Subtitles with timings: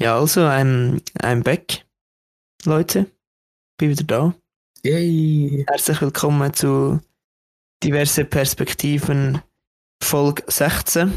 [0.00, 1.84] Ja, also, I'm, I'm back,
[2.64, 3.06] Leute.
[3.78, 4.34] Bin wieder da.
[4.82, 5.64] Yay!
[5.68, 7.00] Herzlich willkommen zu
[7.82, 9.40] diverse Perspektiven
[10.02, 11.12] Folge 16.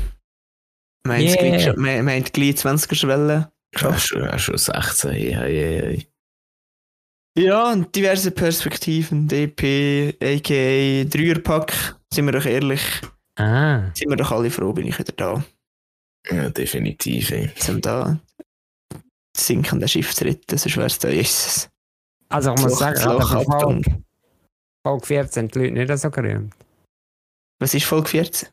[1.04, 1.36] Wir haben, Yeah.
[1.36, 4.08] gleich, wir, wir haben gleich 20er Schwelle Ja, geschafft.
[4.08, 5.14] schon, schon 16.
[5.30, 6.02] Ja, ja, ja.
[7.38, 11.96] Ja, und diverse Perspektiven, DP, aka Dreierpack.
[12.14, 12.82] Sind wir doch ehrlich,
[13.36, 13.92] Ah.
[13.94, 15.44] sind wir doch alle froh, bin ich wieder da.
[16.30, 17.32] Ja, definitiv.
[17.32, 17.52] Ey.
[17.56, 18.20] Zum da
[19.40, 21.70] das sinkende Schiff zu retten, sonst wäre es da Jesus.
[22.30, 23.84] Also ich muss Loch- sagen, Loch abgegangen.
[23.84, 24.04] Folge,
[24.86, 26.54] Folge 14 sind die Leute nicht so gerühmt.
[27.60, 28.50] Was ist Folge 14?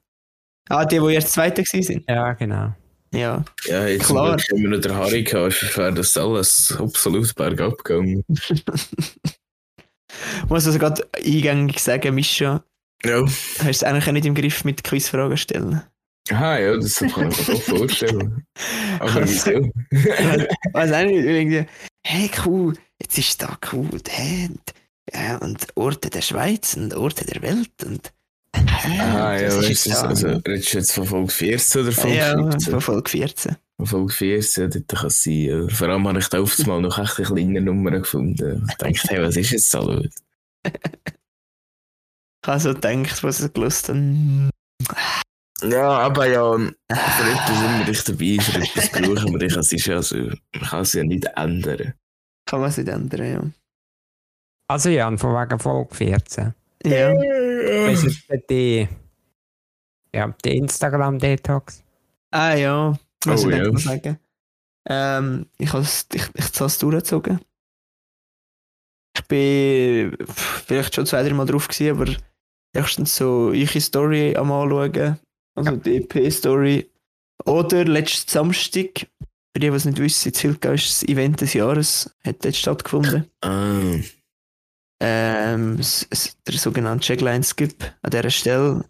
[0.68, 2.04] Ah, die, die jetzt Zweite sind.
[2.08, 2.74] Ja, genau.
[3.12, 3.44] Ja.
[3.66, 4.32] Ja, jetzt Klar.
[4.32, 8.24] haben wir noch den Harry gehabt, wäre das alles absolut bergab gegangen.
[8.28, 8.64] Ich
[10.48, 12.64] muss also gerade eingängig sagen, Mischa,
[13.04, 13.22] Ja.
[13.24, 15.82] hast du es eigentlich auch nicht im Griff mit Quizfragen stellen?
[16.30, 18.44] Aha, ja, das kann ich mir auch vorstellen.
[18.98, 19.72] Aber Also- wieso?
[20.72, 21.66] Weiß auch nicht, irgendwie,
[22.04, 24.60] hey cool, jetzt ist da cool, hey, und,
[25.14, 28.12] ja, und Orte der Schweiz und Orte der Welt und
[28.56, 32.34] hä, Aha, ja, weißt du, also, redest du jetzt von Folge 14 oder Folge ja,
[32.34, 32.72] 15?
[32.72, 33.56] von Folge 14.
[33.76, 35.32] Von Folge 14, dort kann es sein.
[35.34, 35.68] Ja.
[35.68, 38.66] Vor allem habe ich da auf einmal noch echt eine kleine Nummer gefunden.
[38.70, 40.08] Ich dachte, hey, was ist jetzt da los?
[42.44, 44.50] Ich habe so gedacht, was ich gelust habe.
[45.70, 49.56] Ja, aber ja, für etwas immer ich dabei, für etwas brauchen wir dich.
[49.56, 51.94] Es ist ja so, man kann es ja nicht ändern.
[52.46, 53.42] Kann man es nicht ändern, ja.
[54.68, 56.54] Also Jan, von wegen Folge 14.
[56.84, 58.88] Ja, Weißt du, die,
[60.14, 61.82] ja, die Instagram-Detox?
[62.32, 63.72] ah ja, muss Oh, ich nicht ja.
[63.72, 64.18] mal sagen.
[64.88, 67.40] Ähm, ich habe es ich, ich habe es durchgezogen.
[69.16, 72.12] Ich bin vielleicht schon zwei, drei Mal drauf gewesen, aber
[72.74, 75.18] erstens so eure Story am anschauen,
[75.56, 76.90] also die EP-Story.
[77.44, 79.06] Oder letzten Samstag,
[79.54, 83.26] für die, die es nicht wissen, Zilka ist das Event des Jahres, hat dort stattgefunden.
[83.42, 83.96] Ah,
[85.00, 88.84] ähm, es, es, der sogenannte Checkline Skip an dieser Stelle.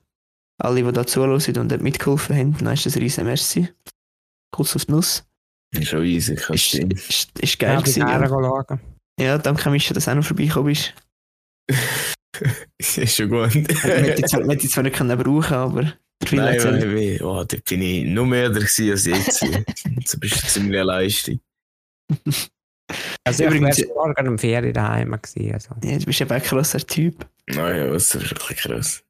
[0.59, 3.69] Alle, die da zuhören und dort mitgeholfen haben, dann ist das ein riesen Merci.
[4.55, 5.25] Kurz auf die Nuss.
[5.73, 6.91] ist schon easy, kann Ist, sein.
[6.91, 8.01] ist, ist geil Ja, gewesen.
[8.01, 8.79] Ja.
[9.21, 10.95] ja, danke Mischa, dass du auch noch vorbeigekommen bist.
[12.79, 13.55] ist schon gut.
[13.55, 15.93] Wir hätten zwar, wir hätten zwar nicht können brauchen aber
[16.33, 17.19] Nein, nein, nein.
[17.23, 19.07] Oh, da bin ich noch mehr als jetzt.
[19.07, 21.41] Das bist du ziemlich eine Leistung.
[23.25, 25.11] Also ich Übrigens- war morgen um 4 Uhr daheim.
[25.11, 25.75] Gewesen, also.
[25.83, 27.27] ja, du bist eben ein krasser Typ.
[27.49, 29.03] Naja, das ist wirklich krass.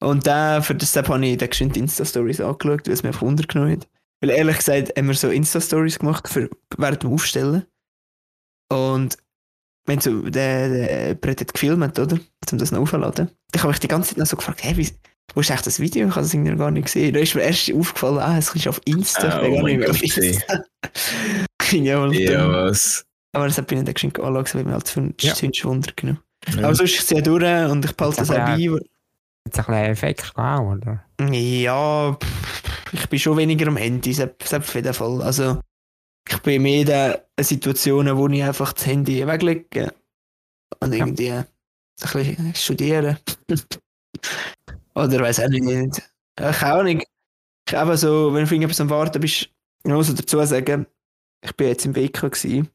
[0.00, 3.72] Und da, für das habe ich dann geschwind Insta-Stories angeschaut, weil es mir einfach untergenommen
[3.80, 3.88] hat.
[4.20, 7.66] Weil ehrlich gesagt haben wir so Insta-Stories gemacht für, während dem Aufstellen.
[8.72, 9.16] Und
[9.86, 12.18] wenn so, der, der Brett hat gefilmt, oder?
[12.52, 13.30] Um das noch aufzuladen.
[13.52, 14.88] Dann habe ich die ganze Zeit noch so gefragt, hey, wie,
[15.34, 16.06] wo ist eigentlich das Video?
[16.08, 17.12] Ich habe das irgendwie noch gar nicht gesehen.
[17.14, 19.28] Da ist mir erst aufgefallen, ah, es ist auf Insta.
[19.28, 20.28] Ah, ich oh gar nicht mehr auf Gott, ey.
[20.28, 20.64] Insta.
[21.72, 23.04] ja, Ja, was?
[23.32, 25.34] Aber das hat mich nicht geschwind anschauen, weil mir halt für Ja.
[25.34, 25.64] ja.
[25.64, 26.20] Wunder genommen.
[26.54, 26.64] Ja.
[26.64, 28.44] Aber sonst ist es ja durch und ich behalte das auch Ja.
[28.56, 28.58] bei.
[28.58, 31.04] Jetzt ein bisschen Effekt auch, oder?
[31.30, 32.18] Ja,
[32.92, 35.22] ich bin schon weniger am Handy, selbst auf jeden Fall.
[35.22, 35.60] Also,
[36.28, 37.14] ich bin mehr in den
[37.44, 39.92] Situationen, wo ich einfach das Handy weglege
[40.80, 40.98] und Ja.
[40.98, 41.46] irgendwie ein
[42.00, 43.18] bisschen studieren.
[44.98, 46.02] Oder weiß auch nicht.
[46.40, 47.06] Ich auch nicht.
[47.68, 49.48] Ich habe so, wenn du für irgendetwas am Warten bist,
[49.84, 50.86] ich muss dazu sagen,
[51.44, 52.68] ich bin jetzt im gewesen,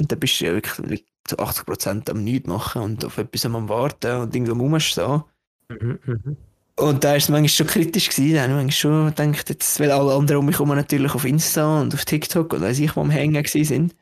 [0.00, 3.68] und da bist du ja wirklich zu 80% am Nichts machen und auf etwas am
[3.68, 5.22] Warten und irgendwo rumstehen.
[5.68, 6.36] Mhm, mhm.
[6.76, 8.34] Und da ist es manchmal schon kritisch gewesen.
[8.34, 11.24] Da habe ich manchmal schon gedacht, jetzt, weil alle anderen um mich herum natürlich auf
[11.24, 13.94] Insta und auf TikTok und weiß ich, wo am Hängen sind.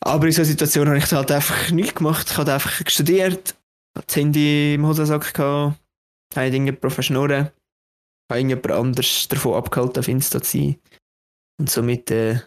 [0.00, 2.28] Aber in so einer Situation habe ich halt einfach nichts gemacht.
[2.30, 3.54] Ich habe einfach studiert,
[3.96, 5.76] habe das Handy im Hosensack gehabt,
[6.36, 7.50] habe irgendjemand verschnurren,
[8.30, 10.76] habe irgendjemand anders davon abgehalten, auf Insta zu sein.
[11.58, 12.40] Und somit äh,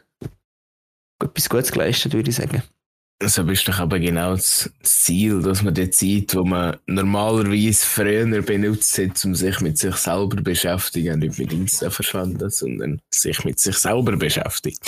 [1.21, 2.63] etwas Gutes geleistet, würde ich sagen.
[3.21, 8.41] Also bist doch aber genau das Ziel, dass man die Zeit, die man normalerweise früher
[8.41, 13.45] benutzt hat, um sich mit sich selber zu beschäftigen, nicht mit Insta verschwenden, sondern sich
[13.45, 14.81] mit sich selber beschäftigt.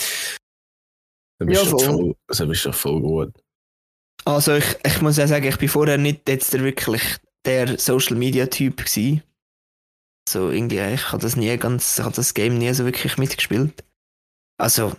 [1.40, 1.96] Da bist Ja, du doch voll.
[1.98, 3.34] voll, also bist du doch voll gut.
[4.26, 7.04] Also ich, ich muss ja sagen, ich bin vorher nicht jetzt der wirklich
[7.46, 9.22] der Social Media Typ gsi.
[10.28, 13.84] So irgendwie, ich habe das nie ganz, ich habe das Game nie so wirklich mitgespielt.
[14.58, 14.94] Also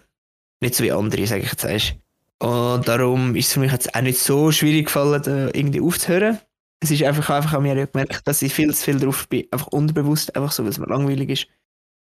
[0.60, 1.96] nicht so wie andere, sage ich jetzt erst.
[2.38, 6.38] Und darum ist es für mich jetzt auch nicht so schwierig gefallen, da irgendwie aufzuhören.
[6.80, 9.68] Es ist einfach, einfach an mir gemerkt, dass ich viel zu viel drauf bin, einfach
[9.68, 11.46] unterbewusst, einfach so, weil es mir langweilig ist.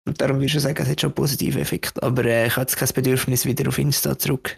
[0.06, 2.02] Und darum würde ich schon sagen, es hat schon einen positiven Effekt.
[2.02, 4.56] Aber äh, ich habe jetzt kein Bedürfnis, wieder auf Insta zurück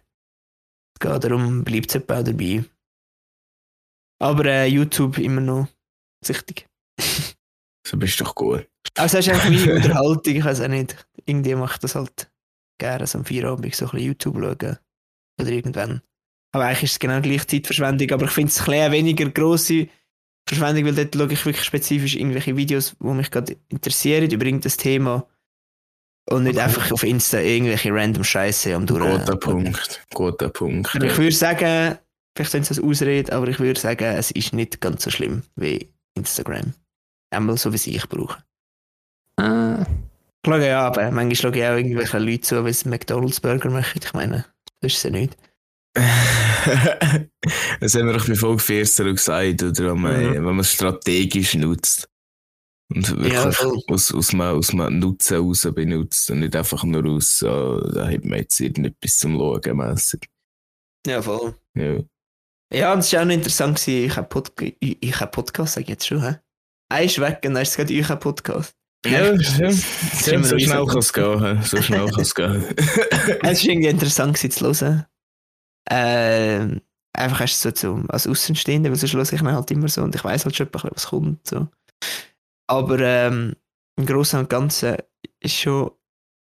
[1.00, 1.21] zu gehen.
[1.21, 2.65] Darum bleibt es auch dabei.
[4.25, 5.69] Aber äh, YouTube immer noch
[6.25, 6.67] süchtig.
[7.87, 8.67] So bist du doch gut.
[8.97, 11.06] Also, es ist eigentlich meine Unterhaltung, ich weiß auch nicht.
[11.26, 12.32] Irgendwie macht das halt
[12.81, 14.79] gerne so am Feierabend so ein bisschen YouTube schauen.
[15.38, 16.00] Oder irgendwann.
[16.53, 19.88] Aber eigentlich ist es genau gleich Zeitverschwendung, aber ich finde es ein bisschen weniger grosse
[20.49, 24.73] Verschwendung, weil dort schaue ich wirklich spezifisch irgendwelche Videos, die mich gerade interessieren über irgendein
[24.73, 25.26] Thema.
[26.31, 29.19] Und nicht einfach auf Insta irgendwelche random Scheiße am durch.
[29.19, 30.06] Guter Punkt.
[30.15, 30.94] Guter Punkt.
[30.94, 31.99] Ich würde sagen,
[32.36, 35.42] vielleicht sind es das Ausrede, aber ich würde sagen, es ist nicht ganz so schlimm
[35.56, 36.75] wie Instagram.
[37.31, 38.42] Einmal so, wie es ich brauche.
[39.40, 39.86] Äh, Ich
[40.50, 44.00] schaue ja, aber manchmal schaue ich auch irgendwelche Leute zu, wie sie McDonalds Burger machen.
[44.02, 44.44] Ich meine,
[44.81, 45.36] das ist es ja nicht.
[47.81, 49.92] das haben wir doch bei Folge 14 auch gesagt, oder?
[49.92, 50.34] Wenn man, Mhm.
[50.34, 52.08] wenn man es strategisch nutzt.
[52.92, 57.38] Und wirklich Ja, aus, aus, aus einem Nutzen raus benutzt und nicht einfach nur aus,
[57.38, 60.26] so, da hat man jetzt irgendetwas zum Schauen mässig.
[61.06, 61.54] Ja, voll.
[61.75, 62.00] Ja.
[62.75, 63.79] Ja, das war auch noch interessant.
[63.79, 64.05] gewesen.
[64.06, 66.38] Ich habe Pod ich, ich habe Podcast, sag ich jetzt schon, hä?
[66.91, 68.75] Einer ist weg und dann ist es gerade ich habe Podcast.
[69.06, 69.69] Ja, ja.
[69.69, 71.62] ist So, schnell kann es gehen.
[71.62, 72.65] So schnell kann es gehen.
[73.43, 75.06] Es war irgendwie interessant gewesen zu hören.
[75.91, 76.81] Ähm,
[77.12, 80.15] einfach erst so zum, als Außenstehender, weil sonst höre ich ihn halt immer so und
[80.15, 81.47] ich weiß halt schon ein bisschen, was kommt.
[81.47, 81.69] So.
[82.67, 83.55] Aber ähm,
[83.97, 84.97] im Großen und Ganzen
[85.41, 85.91] ist schon,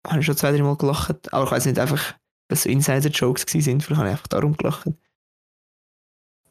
[0.05, 1.33] habe ich schon zwei, drei Mal gelacht.
[1.33, 2.15] Aber ich weiß nicht einfach,
[2.49, 4.85] was so Insider-Jokes sind, vielleicht habe ich einfach darum gelacht.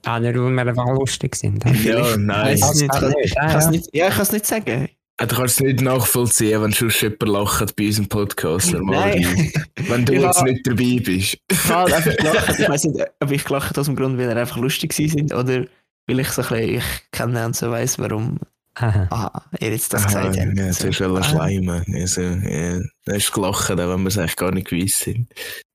[0.09, 1.65] Ah, nicht, weil wir einfach lustig sind.
[1.85, 2.55] ja, nein.
[2.61, 3.71] Es nicht, Das kann ich nicht, kann ja, es ja.
[3.71, 4.89] nicht, ja, ich kann es nicht sagen.
[5.21, 8.73] Du kannst es nicht nachvollziehen, wenn schon jemand lacht bei unserem Podcast.
[8.73, 9.27] normalerweise.
[9.35, 9.53] Nein.
[9.89, 11.39] Wenn du Ich jetzt nicht dabei bist.
[11.51, 12.49] Ich habe einfach gelacht.
[12.61, 15.35] Ich weiß nicht, ob ich gelacht habe aus dem Grund, weil er einfach lustig sind
[15.35, 15.65] oder
[16.07, 18.39] weil ich so ein bisschen, ich kenne und so weiss, warum
[18.75, 19.09] Aha.
[19.11, 20.57] ah, er jetzt das Aha, gesagt hat.
[20.57, 20.85] Ja, So.
[20.85, 21.19] das ist schon Ah.
[21.19, 21.85] ein Schleimen.
[21.97, 25.27] Also, ja, da hast du gelacht, auch wenn wir es eigentlich gar nicht gewiss sind.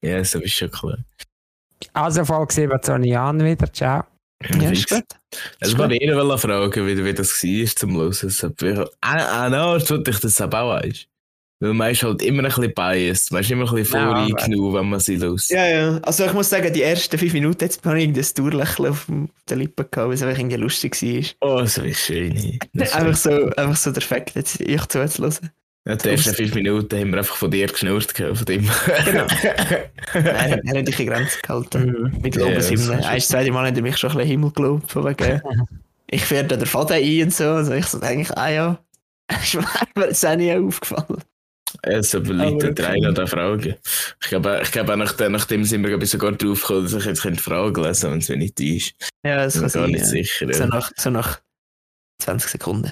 [0.02, 0.98] Ja, das ist schon klar.
[1.92, 4.04] Also Folge 17 an wieder, ciao.
[4.62, 5.04] Ja, ist gut.
[5.62, 8.88] Also, ich wollte eher wollen fragen, wie, wie das war zum Hören.
[9.02, 11.08] Ah, ah, no, tut dich das auch weißt.
[11.64, 13.32] Weil man ist halt immer ein bisschen biased.
[13.32, 15.48] Man ist immer ein bisschen voreingenommen, wenn man sie los.
[15.48, 15.98] Ja, ja.
[16.00, 19.06] Also ich muss sagen, die ersten fünf Minuten jetzt habe ich irgendwie ein Durchlächeln auf
[19.08, 21.62] den Lippen gehabt, weil es einfach irgendwie lustig war.
[21.62, 22.60] Oh, so ist schön.
[22.76, 25.52] Einfach so, einfach so der Fakt, jetzt ich zuzuhören.
[25.86, 28.14] Ja, die ersten fünf Minuten haben wir einfach von dir geschnurrt.
[28.16, 28.70] gehabt, Von dem.
[29.06, 29.26] Genau.
[30.14, 32.20] Nein, er hat dich in Grenzen gehalten.
[32.22, 32.88] Mit Ja, Lobeshymnen.
[32.88, 34.92] das ist- Ein, zwei, Mal hat er mich schon ein bisschen Himmel gelobt.
[34.92, 35.42] Von wegen,
[36.10, 37.44] ich fährt da den Faden ein und so.
[37.50, 38.80] Also ich so denke, ah ja,
[39.44, 39.66] ist mir
[39.96, 41.22] mir jetzt auch nie aufgefallen.
[41.82, 43.78] Es Aber Leute drei an der Frage.
[44.22, 47.24] Ich glaube, ich glaube auch nach, nachdem sind wir sogar drauf gekommen, dass ich jetzt
[47.24, 48.94] könnte Fragen lesen wenn es mir nicht ist.
[49.26, 49.92] Ja, das Ich bin kann gar sein.
[49.92, 50.06] nicht ja.
[50.08, 50.54] sicher.
[50.54, 51.40] So Ja, nach, so nach
[52.20, 52.92] 20 Sekunden.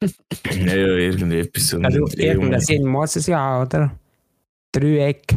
[0.50, 1.72] ja, ja irgendwie etwas.
[1.74, 3.98] um- Also, irgendeinen Sinn muss es ja oder?
[4.72, 5.36] Dreieck,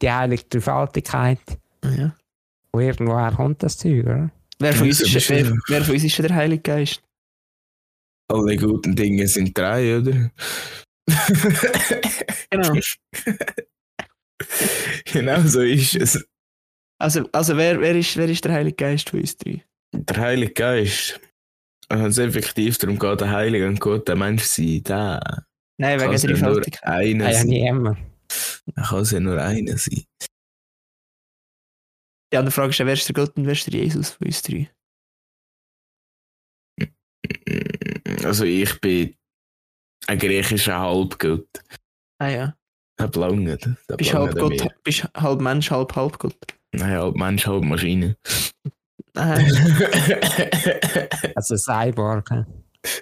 [0.00, 1.40] die heilige Dreifaltigkeit.
[1.84, 2.14] Ja.
[2.70, 4.30] Und irgendwoher kommt das Zeug, oder?
[4.58, 7.02] Wer von, uns ist, wer, wer von uns ist der Heilige Geist?
[8.30, 10.30] Alle guten Dinge sind drei, oder?
[12.50, 12.74] Genau.
[15.04, 16.24] genau so ist es.
[17.00, 19.64] Also, also wer, wer, ist, wer ist der Heilige Geist von uns drei?
[19.92, 21.20] Der Heilige Geist.
[21.90, 25.44] Wenn es effektiv darum geht, der Heilige und Gott der Mensch sein, da
[25.80, 26.84] Nein, wegen der ja Dreifaltigkeit.
[26.84, 27.96] einer Ah, ja, nie immer.
[28.74, 30.04] Dann kann es ja nur einer sein.
[32.32, 34.26] Die andere Frage ist ja, wer ist der Gott und wer ist der Jesus von
[34.26, 34.70] uns drei?
[38.24, 39.16] Also ich bin
[40.06, 41.48] ein griechischer Halbgott.
[42.18, 42.56] Ah ja.
[43.00, 43.66] Hab lange nicht.
[43.88, 46.36] Hab Bist lange halb nicht Gott, bist halb Mensch, halb halb Gott.
[46.72, 48.16] Nein, halb Mensch, halb Maschine.
[51.34, 52.30] Also Cyborg.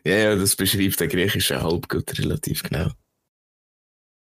[0.04, 2.90] ja, ja, das beschreibt der griechische Halbgott relativ genau.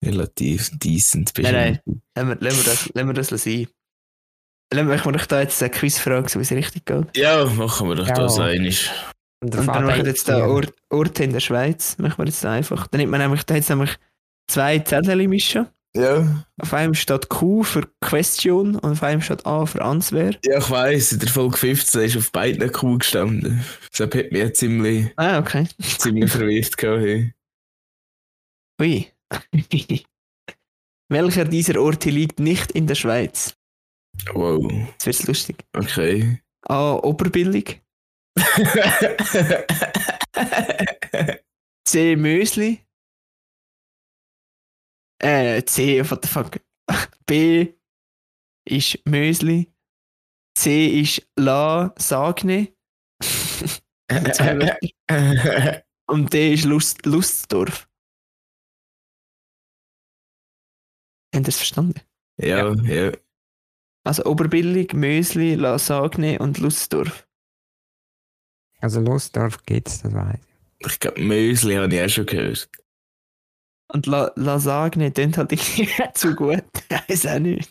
[0.05, 1.81] Relativ decent Nein, nein.
[1.85, 2.03] beschrieben.
[2.15, 3.67] lassen wir, lassen wir das, lassen wir das sein.
[4.73, 7.17] Lassen wir, mache da jetzt eine Quizfrage, so wie es richtig geht.
[7.17, 8.15] Ja, machen wir doch Ja.
[8.15, 8.91] das einig.
[9.43, 10.47] Und dann machen wir jetzt da hier.
[10.47, 11.99] Ort, Orte in der Schweiz.
[11.99, 12.87] Machen wir jetzt einfach.
[12.87, 13.97] Da nimmt man nämlich, da hat nämlich
[14.49, 15.67] zwei Zettel mischen.
[15.95, 16.47] Ja.
[16.61, 20.31] Auf einem steht Q für Question und auf einem steht A für Answer.
[20.45, 23.63] Ja, ich weiss, in der Folge 15 ist auf beiden Kuh gestanden.
[23.91, 25.67] Das hat mich jetzt ziemlich, Ah, okay.
[25.99, 27.03] ziemlich verwirrt gehabt.
[27.03, 27.35] hey.
[28.81, 29.13] Ui.
[31.11, 33.55] Welcher dieser Orte liegt nicht in der Schweiz?
[34.33, 35.57] Wow, Jetzt wird's lustig.
[35.77, 36.41] okay.
[36.69, 36.95] A.
[36.95, 37.83] Oberbillig.
[41.87, 42.17] C.
[42.17, 42.81] Mösli.
[45.23, 46.09] Äh, C.
[46.11, 46.61] What the fuck?
[47.27, 47.75] B.
[48.69, 49.73] Ist Mösli.
[50.57, 51.01] C.
[51.01, 52.73] Ist La Sagne.
[56.07, 56.55] Und D.
[56.55, 57.89] ist Lust, Lustdorf.
[61.35, 62.01] Habt ihr das verstanden?
[62.39, 63.13] ja, ja.
[64.05, 67.27] Also Oberbillig, Mösli, La Sagne und Lustdorf.
[68.81, 70.93] Also Lustdorf gibt es, das weiß ich.
[70.93, 72.69] Ich glaube, Mösli habe ich auch schon gehört.
[73.93, 76.63] Und La Lasagne klingt halt irgendwie zu gut.
[77.09, 77.71] Ich weiß auch nicht.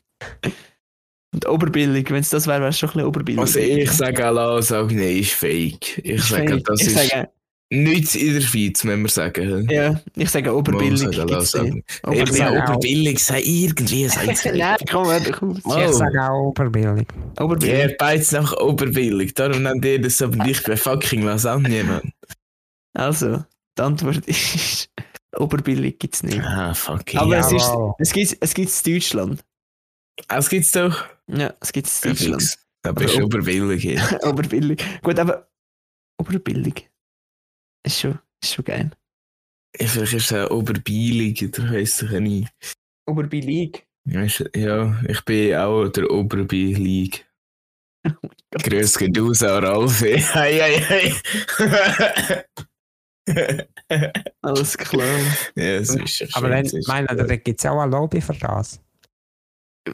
[1.34, 3.40] Und oberbillig, wenn es das wäre, wäre es schon ein bisschen oberbillig.
[3.40, 5.98] Also ich sage auch Lasagne ist fake.
[6.00, 6.64] Ich Ist sage, fake.
[6.66, 7.30] das ich ist sage,
[7.72, 9.68] nichts in der Schweiz, wenn wir sagen.
[9.72, 11.00] ja, ich sage oberbillig.
[11.00, 11.82] sagen gibt's Lasagne.
[11.88, 12.26] Ich Oberbillig.
[12.26, 14.08] bin sage oberbillig, sei irgendwie,
[14.54, 15.58] Nein, komm, doch auf.
[15.58, 15.92] Ich Oh.
[15.94, 17.08] sage auch oberbillig.
[17.38, 17.98] Ja, Oberbillig.
[17.98, 19.34] beides nach oberbillig.
[19.34, 22.12] Darum nennt ihr das aber nicht bei fucking Lasagne, Mann.
[22.94, 23.44] Also,
[23.78, 24.90] die Antwort ist,
[25.38, 26.40] oberbillig gibt es nicht.
[26.42, 27.20] Ah, fucking.
[27.20, 27.40] Aber ja.
[27.40, 27.94] es ist, Jawohl.
[28.00, 29.46] es gibt es gibt's in Deutschland.
[30.28, 31.06] Das gibt's doch.
[31.28, 32.42] Ja, es gibt es in Deutschland.
[32.42, 32.68] Fix.
[32.84, 34.84] Da bist du oberbillig oberbillig.
[35.02, 35.48] Gut, aber
[36.20, 36.90] oberbillig
[37.86, 38.92] ist schon, ist schon geil.
[39.80, 42.52] Ja, Vielleicht ist es auch oberbillig, oder weiss ich nicht.
[43.08, 43.88] Oberbillig?
[44.06, 47.26] Ja, ich bin auch der oberbillig.
[48.52, 50.20] Grüß geht raus an Ralfi.
[50.20, 52.46] Hei, hei, hei.
[54.42, 55.06] Alles klar.
[55.56, 58.80] ja, es ist Aber dann, meine, da gibt es auch ein Lobby für das.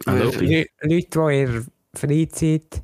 [0.05, 0.67] Ein Lobby?
[0.81, 2.83] Leu- Leute, die ihre Freizeit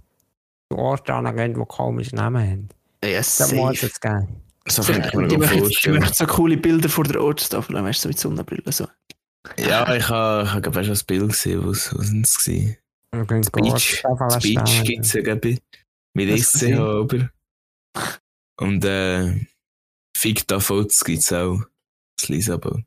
[0.71, 2.69] zu Orten angehen, die komische Namen haben.
[3.03, 4.27] Ja, Das muss es geben.
[4.67, 5.99] So ich vorstellen.
[5.99, 8.71] machen so coole Bilder vor der Ortstafel, weißt du, so mit Sonnenbrille.
[8.71, 8.87] So.
[9.57, 11.67] Ja, ich habe ich ha, glaub, schon ein Bild gesehen.
[11.67, 12.37] Was was sind es?
[12.41, 12.77] gewesen?
[13.27, 15.61] Gehen es ja, glaube ich.
[16.13, 16.79] Mit SCH gesehen.
[16.79, 17.29] aber.
[18.57, 19.35] Und äh,
[20.15, 21.59] Ficta Fotos gibt es auch.
[22.17, 22.85] Das Lisabon.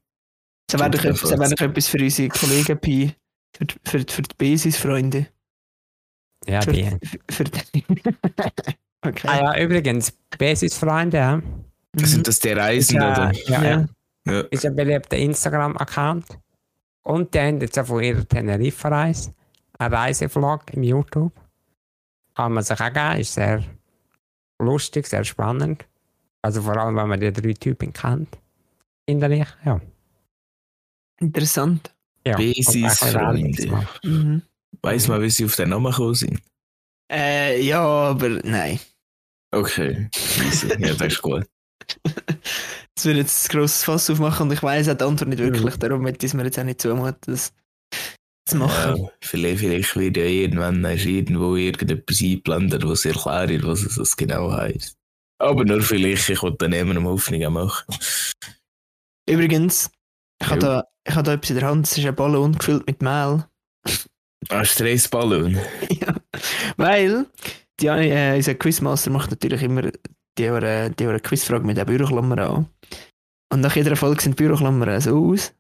[0.69, 3.15] Das wäre doch, etwas- das wäre doch etwas für unsere Kollegen bei,
[3.57, 5.27] für, die- für, für die Basis-Freunde.
[6.47, 6.85] Ja, Für, die.
[7.03, 7.85] für, für die.
[9.03, 9.29] okay.
[9.29, 11.37] Ah ja, übrigens, Basis-Freunde, ja.
[11.37, 12.05] Mhm.
[12.05, 13.33] Sind das die Ist Reisenden, ja, oder?
[13.49, 13.89] ja, ja.
[14.27, 14.41] Ja.
[14.51, 16.39] ist ein beliebter Instagram-Account.
[17.03, 19.33] Und die haben jetzt auch von ihrer Teneriffa-Reise
[19.79, 21.33] einen Reisevlog im YouTube.
[22.35, 23.65] Kann man sich auch geben, ist sehr
[24.59, 25.87] lustig, sehr spannend.
[26.47, 28.39] Also vor allem, wenn man die drei Typen kennt.
[29.05, 29.81] Innerlich, ja.
[31.19, 31.93] Interessant.
[32.25, 32.37] ja.
[32.37, 33.89] Basis Freunde.
[34.05, 34.43] Mhm.
[34.81, 36.41] Weiss man, wie sie auf den Namen gekommen sind?
[37.11, 38.79] Äh, ja, aber nein.
[39.51, 40.09] Okay.
[40.79, 41.47] Ja, das ist gut.
[42.95, 45.77] Das würde jetzt ein grosses Fass aufmachen und ich weiß auch die Antwort nicht wirklich,
[45.79, 47.53] darum möchte ich es mir jetzt auch nicht zumuten, das
[48.49, 49.03] zu machen.
[49.03, 54.17] Ja, vielleicht, vielleicht wird ja irgendwann ist irgendwo irgendetwas eingeblendet, was erklärt, was es das
[54.17, 54.97] genau heisst.
[55.39, 57.85] Aber nur vielleicht, ich wollte dann niemandem Hoffnungen machen.
[59.29, 59.91] Übrigens,
[60.41, 60.67] ich habe Ja.
[60.81, 63.45] da, ich habe da etwas in der Hand, es ist ein Ballon gefüllt mit Mehl.
[64.49, 65.59] Ah, Stressballon.
[65.91, 66.15] ja.
[66.77, 67.27] Weil,
[67.81, 69.83] die, äh, unser Quizmaster macht natürlich immer
[70.39, 72.67] die, äh, die eine Quizfrage mit der Büroklammer an.
[73.53, 75.53] Und nach jeder Folge sind die Büroklammern so aus.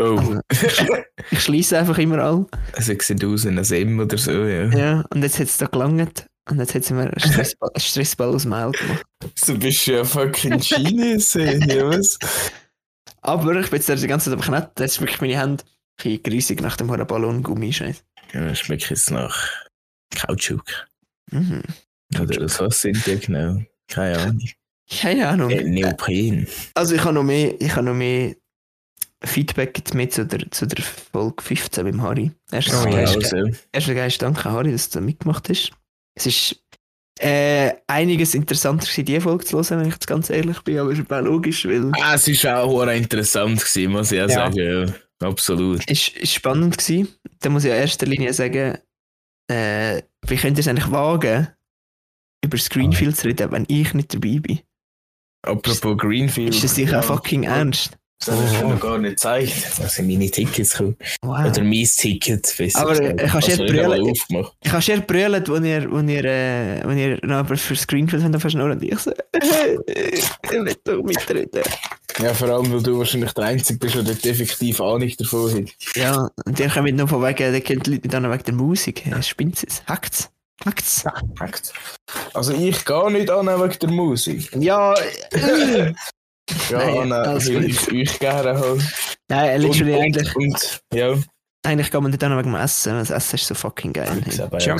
[0.00, 0.40] Oh, Also,
[1.32, 2.46] ich schließe einfach immer all.
[2.74, 3.58] also sieht aus wie ein
[3.88, 4.66] M oder so, ja.
[4.68, 6.27] Ja, und jetzt hat es da gelangt.
[6.50, 9.04] Und jetzt hat sie mir Stressball, Stressball aus Mehl gemacht.
[9.46, 11.60] Du bist ja fucking Genius, ey.
[11.84, 12.18] was?
[13.20, 14.82] Aber ich bin jetzt die ganze Zeit am Knetten.
[14.82, 18.04] Jetzt ist wirklich meine Hände ein bisschen grissig nach dem Ballon-Gummi-Scheiß.
[18.32, 19.48] Ja, das schmeckt jetzt nach
[20.14, 20.64] Kautschuk.
[21.30, 21.62] Mhm.
[22.18, 23.62] Oder was sind die genau?
[23.88, 24.48] Keine Ahnung.
[24.90, 25.50] Keine Ahnung.
[25.50, 26.46] Äh, Neopren.
[26.74, 28.34] Also ich habe noch mehr, ich habe noch mehr
[29.24, 32.30] Feedback jetzt mit zu der, zu der Folge 15 beim Harry.
[32.50, 32.98] Erstens, Oh, ja.
[32.98, 35.72] Also, erst geilst Dank an Harry, dass du da mitgemacht hast.
[36.18, 36.56] Es ist
[37.20, 40.90] äh, einiges interessanter gewesen, die Folge zu hören, wenn ich jetzt ganz ehrlich bin, aber
[40.92, 44.34] es ist auch logisch, weil ah, es war auch interessant, gewesen, muss ich auch Ja.
[44.50, 44.56] sagen.
[44.86, 45.26] Ja.
[45.28, 45.80] Absolut.
[45.88, 47.08] es ist, ist spannend gewesen.
[47.40, 48.78] Da muss ich in erster Linie sagen,
[49.50, 51.48] äh, wie könnt ihr es eigentlich wagen,
[52.44, 54.60] über Screenfield zu reden, wenn ich nicht dabei bin?
[55.42, 56.54] Apropos Greenfield.
[56.54, 57.96] Ist das sicher ja, fucking ernst?
[58.24, 59.52] Das habe ich noch gar nicht gezeigt.
[59.78, 60.96] Das sind meine Tickets gekommen.
[61.22, 61.46] Wow.
[61.46, 62.52] Oder mein Ticket.
[62.58, 63.20] besser Aber, gesagt.
[63.20, 64.10] äh, kannst du Also, ich habe brüllen?
[64.10, 64.52] aufgemacht.
[64.64, 68.24] Ich habe schon brüllt, als ihr, als ihr, äh, als ihr noch aber für Screenfield
[68.24, 68.72] habt verschnurrt.
[68.76, 69.12] Und ich so,
[69.86, 71.62] ich will doch mitreden.
[72.20, 75.70] Ja, vor allem, weil du wahrscheinlich der Einzige bist, der dort effektiv Ahnung davon hat.
[75.94, 78.54] Ja, und ihr kommt noch von wegen, der kennt die Leute nicht an wegen der
[78.54, 79.06] Musik.
[79.06, 79.82] Ja, spinnt es?
[79.86, 80.28] Hackt's?
[80.64, 81.04] Hackt's?
[81.36, 81.72] Fakt.
[82.34, 84.50] Also ich gehe nicht an wegen der Musik.
[84.58, 84.92] Ja,
[86.70, 87.92] Ja, Nein, an, alles weil gut.
[87.92, 88.78] ich euch gerne habe.
[89.28, 91.14] nein, literally und, eigentlich, Und, ja,
[91.64, 92.92] eigentlich kann man nicht an wegen dem Essen.
[92.94, 94.22] Das Essen ist so fucking geil.
[94.24, 94.76] das aber ja.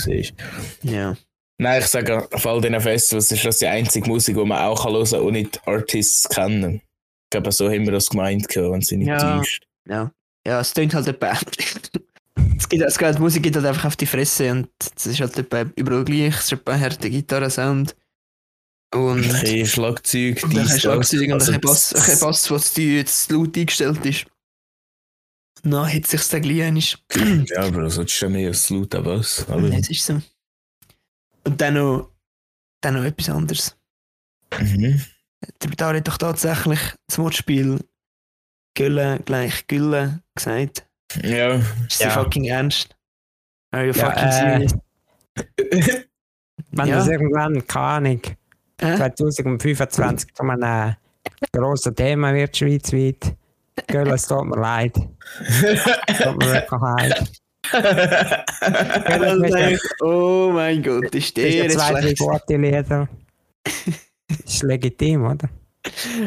[0.82, 1.16] Ja.
[1.60, 4.84] Nein, ich sage, auf all diesen Festivals ist das die einzige Musik, die man auch
[4.88, 6.76] hören kann und nicht Artists kennen.
[6.76, 9.38] Ich glaube, so haben wir das gemeint, wenn sie nicht Ja.
[9.38, 9.64] täuscht.
[9.88, 10.10] Ja,
[10.46, 11.32] ja es tönt halt etwa.
[12.56, 15.20] es gibt, es geht, die Musik geht halt einfach auf die Fresse und es ist
[15.20, 16.34] halt etwa überall gleich.
[16.36, 17.96] Es ist etwa ein harter Gitarrensound.
[18.94, 21.48] Und Ein bisschen Schlagzeug, du Schlagzeug und das.
[21.50, 24.24] ein Bass, ein Also, Bass, was zu jetzt laut eingestellt ist.
[25.62, 27.44] Na, hat sich dann gleich einmal.
[27.48, 29.46] Ja, aber das ist schon mehr als laut was.
[29.48, 30.22] Aber, Es ist so.
[31.44, 32.12] Und dann noch,
[32.80, 33.76] dann noch etwas anderes.
[34.58, 35.04] mhm.
[35.62, 37.78] Der Betar hat doch tatsächlich das Wortspiel
[38.74, 40.86] Gülle gleich Gülle gesagt.
[41.22, 41.56] Ja.
[41.56, 42.10] Ist sie Ja.
[42.10, 42.96] fucking ernst?
[43.72, 44.74] Are you Ja, fucking äh, serious?
[46.70, 46.96] Wenn Ja.
[46.98, 48.22] das irgendwann, keine Ahnung,
[48.78, 48.96] Äh?
[48.96, 50.96] 2025 zu einem
[51.52, 53.34] grossen Thema wird schweizweit,
[53.86, 54.94] Girl, es tut mir leid.
[54.94, 57.38] Tut mir wirklich leid.
[57.72, 63.08] Und dann denk ich, oh mein Gott, ist der Es gibt zwei, drei gute Lieder.
[64.44, 65.48] ist legitim, oder?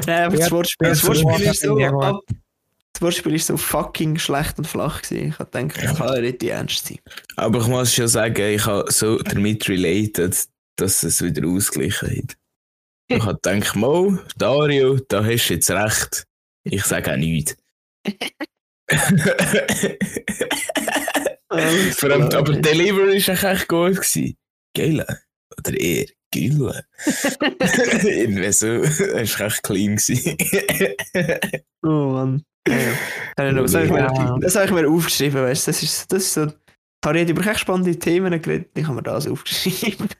[0.06, 2.20] Nein, aber das Wortspiel, das Wortspiel ist so, ab,
[2.94, 5.30] das Wortspiel ist so fucking schlecht und flach gewesen.
[5.30, 7.00] Ich hab gedacht, das kann ja nicht die ernst sein.
[7.36, 10.38] Aber ich muss schon sagen, ich habe so damit related,
[10.76, 12.38] dass es wieder ausgeglichen hat.
[13.18, 16.26] Ich habe gedacht, Mo, Dario, da hast du jetzt recht.
[16.64, 17.56] Ich sage auch nichts.
[21.98, 23.96] Vor allem, aber Delivery war echt gut.
[23.96, 24.38] Gewesen.
[24.76, 25.06] Geil.
[25.58, 26.86] Oder eher Gülle.
[28.04, 28.78] Irgendwie so.
[28.82, 29.00] Das
[29.40, 29.98] war echt clean.
[31.84, 32.44] Oh Mann.
[32.68, 33.52] Ja, ja.
[33.54, 35.72] Das habe ich, mir- das habe ich mir aufgeschrieben, weißt du?
[35.72, 36.48] Das ist, das ist so.
[37.04, 40.08] Harry hat über echt spannende Themen geredet, ich habe mir das aufgeschrieben.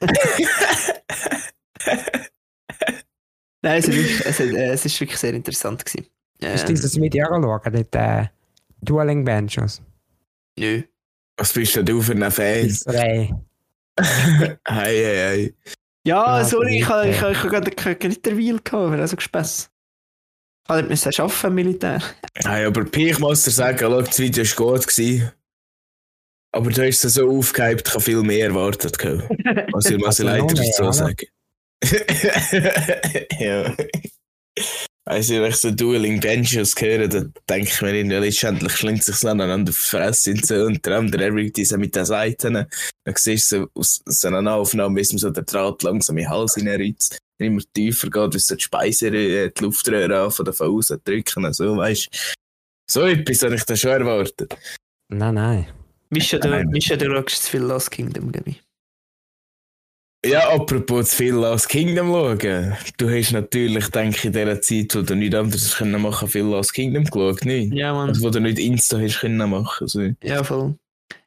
[3.62, 6.06] Nein, es ist wirklich, es, hat- äh, es ist wirklich sehr interessant gewesen.
[6.40, 8.26] Ist Ähm, dieses Video angeschaut, dort äh,
[8.82, 9.80] Dueling Benches?
[10.58, 10.82] nö.
[11.38, 12.68] Was bist denn du für ein Fan?
[13.96, 15.54] Hey, hey, hey.
[16.04, 19.70] Ja, Ja, sorry, ich habe ich, ich habe gerade keinen Glitterwheel gehabt, wäre also gespäss.
[20.64, 22.02] Ich habe nicht müssen arbeiten im Militär.
[22.34, 24.86] Hey, aber ich muss dir sagen, schau, das Video war gut.
[24.88, 25.30] Gewesen.
[26.54, 28.96] Aber du hast es so aufgehypt, ich habe viel mehr erwartet.
[29.72, 31.16] Was ich, was ich Also leider dazu sagen.
[33.38, 33.74] Ja.
[35.04, 39.24] Also, wenn ich so Dueling Benches höre, dann denke ich mir, irgendwie, letztendlich schlingt sich
[39.26, 40.54] aneinander auf die Fresse und so.
[40.64, 42.54] Und der andere Eric, die so mit den Seiten.
[42.54, 42.68] Dann
[43.16, 46.54] siehst du so aus so einer Aufnahme, wie so der Draht langsam in den Hals
[46.54, 47.18] hineinreizt.
[47.38, 51.52] Immer tiefer geht, bis so die Speiseröhre, die Luftröhre an davon außen drücken.
[51.52, 52.36] So, weißt
[52.88, 54.56] So etwas habe ich da schon erwartet.
[55.08, 55.66] Nein, nein.
[56.10, 56.48] Mischa, du.
[56.66, 58.61] Mischa, du schaust zu viel Last Kingdom, ich.
[60.24, 62.76] Ja, apropos zu viel Last Kingdom schauen.
[62.96, 66.44] Du hast natürlich, denke ich, in dieser Zeit, wo du nichts anderes können machen viel
[66.44, 67.72] Last Kingdom geschaut, nicht?
[67.74, 68.10] Ja, Mann.
[68.10, 69.82] Also, wo du nicht Insta hast können machen.
[69.82, 70.76] Also, Ja, voll.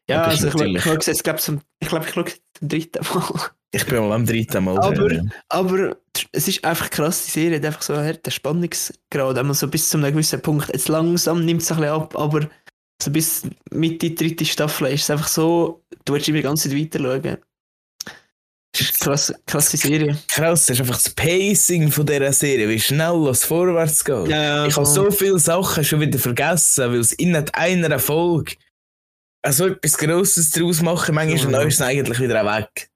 [0.07, 3.23] Ja, also ich, natürlich- ich glaube zum, ich glaube, ich schaue zum dritten Mal.
[3.71, 4.77] ich bin mal am dritten Mal.
[4.77, 5.97] Aber- Aber
[6.31, 9.97] es ist einfach krass, die Serie hat einfach so einen Spannungsgrad, einmal so bis zu
[9.97, 10.69] einem gewissen Punkt.
[10.71, 12.47] Jetzt langsam nimmt es ein bisschen ab, aber
[13.01, 16.77] so bis Mitte dritte Staffel ist es einfach so, du willst immer die ganze Zeit
[16.79, 17.37] weiter schauen.
[18.77, 20.07] Das ist eine krasse, Serie.
[20.07, 20.17] ja.
[20.33, 24.27] Krass, das ist einfach das Pacing von dieser Serie, wie schnell es vorwärts geht.
[24.27, 28.55] Ja, Ich habe so viele Sachen schon wieder vergessen, weil es innerhalb einer Folge
[29.47, 31.61] so etwas Grosses draus machen, manchmal Mhm.
[31.61, 31.67] mhm.
[31.67, 32.89] ist es eigentlich wieder weg.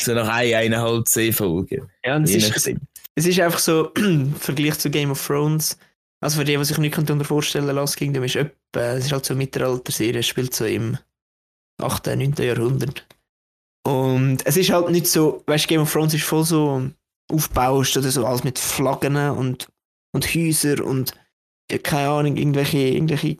[0.00, 1.88] So nach ein, eineinhalb, zehn Folgen.
[2.04, 2.74] ja und es, ist,
[3.16, 5.76] es, ist einfach so, im Vergleich zu Game of Thrones,
[6.20, 9.12] also für die, die sich nicht darunter vorstellen können, Last Kingdom ist etwa, es ist
[9.12, 10.98] halt so eine Mittelalter-Serie, es spielt so im
[11.80, 12.34] 8., 9.
[12.38, 13.06] Jahrhundert.
[13.88, 16.82] Und es ist halt nicht so, weißt du, Game of Thrones ist voll so
[17.30, 19.68] aufgebauscht oder so, alles mit Flaggen und,
[20.12, 21.12] und Häusern und
[21.82, 23.36] keine Ahnung, irgendwelche, irgendwelche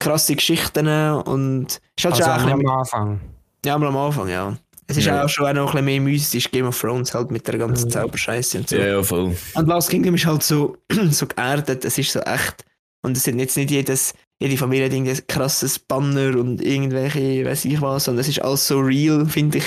[0.00, 3.20] krasse Geschichten und es ist halt Also schon auch ein am bisschen, Anfang.
[3.64, 4.56] ja, mal am Anfang, ja.
[4.90, 5.24] Es ist Ja.
[5.24, 7.86] auch schon auch noch ein bisschen mehr mystisch, Game of Thrones halt mit der ganzen
[7.86, 7.90] Mhm.
[7.92, 8.76] Zauberscheiße und so.
[8.76, 9.36] Ja, ja, voll.
[9.54, 10.76] Und Last Kingdom ist halt so,
[11.10, 12.64] so geerdet, es ist so echt.
[13.04, 17.44] Und es sind jetzt nicht jedes, jede Familie hat irgendwie ein krasses Banner und irgendwelche,
[17.44, 19.64] weiß ich was, sondern es ist alles so real, finde ich.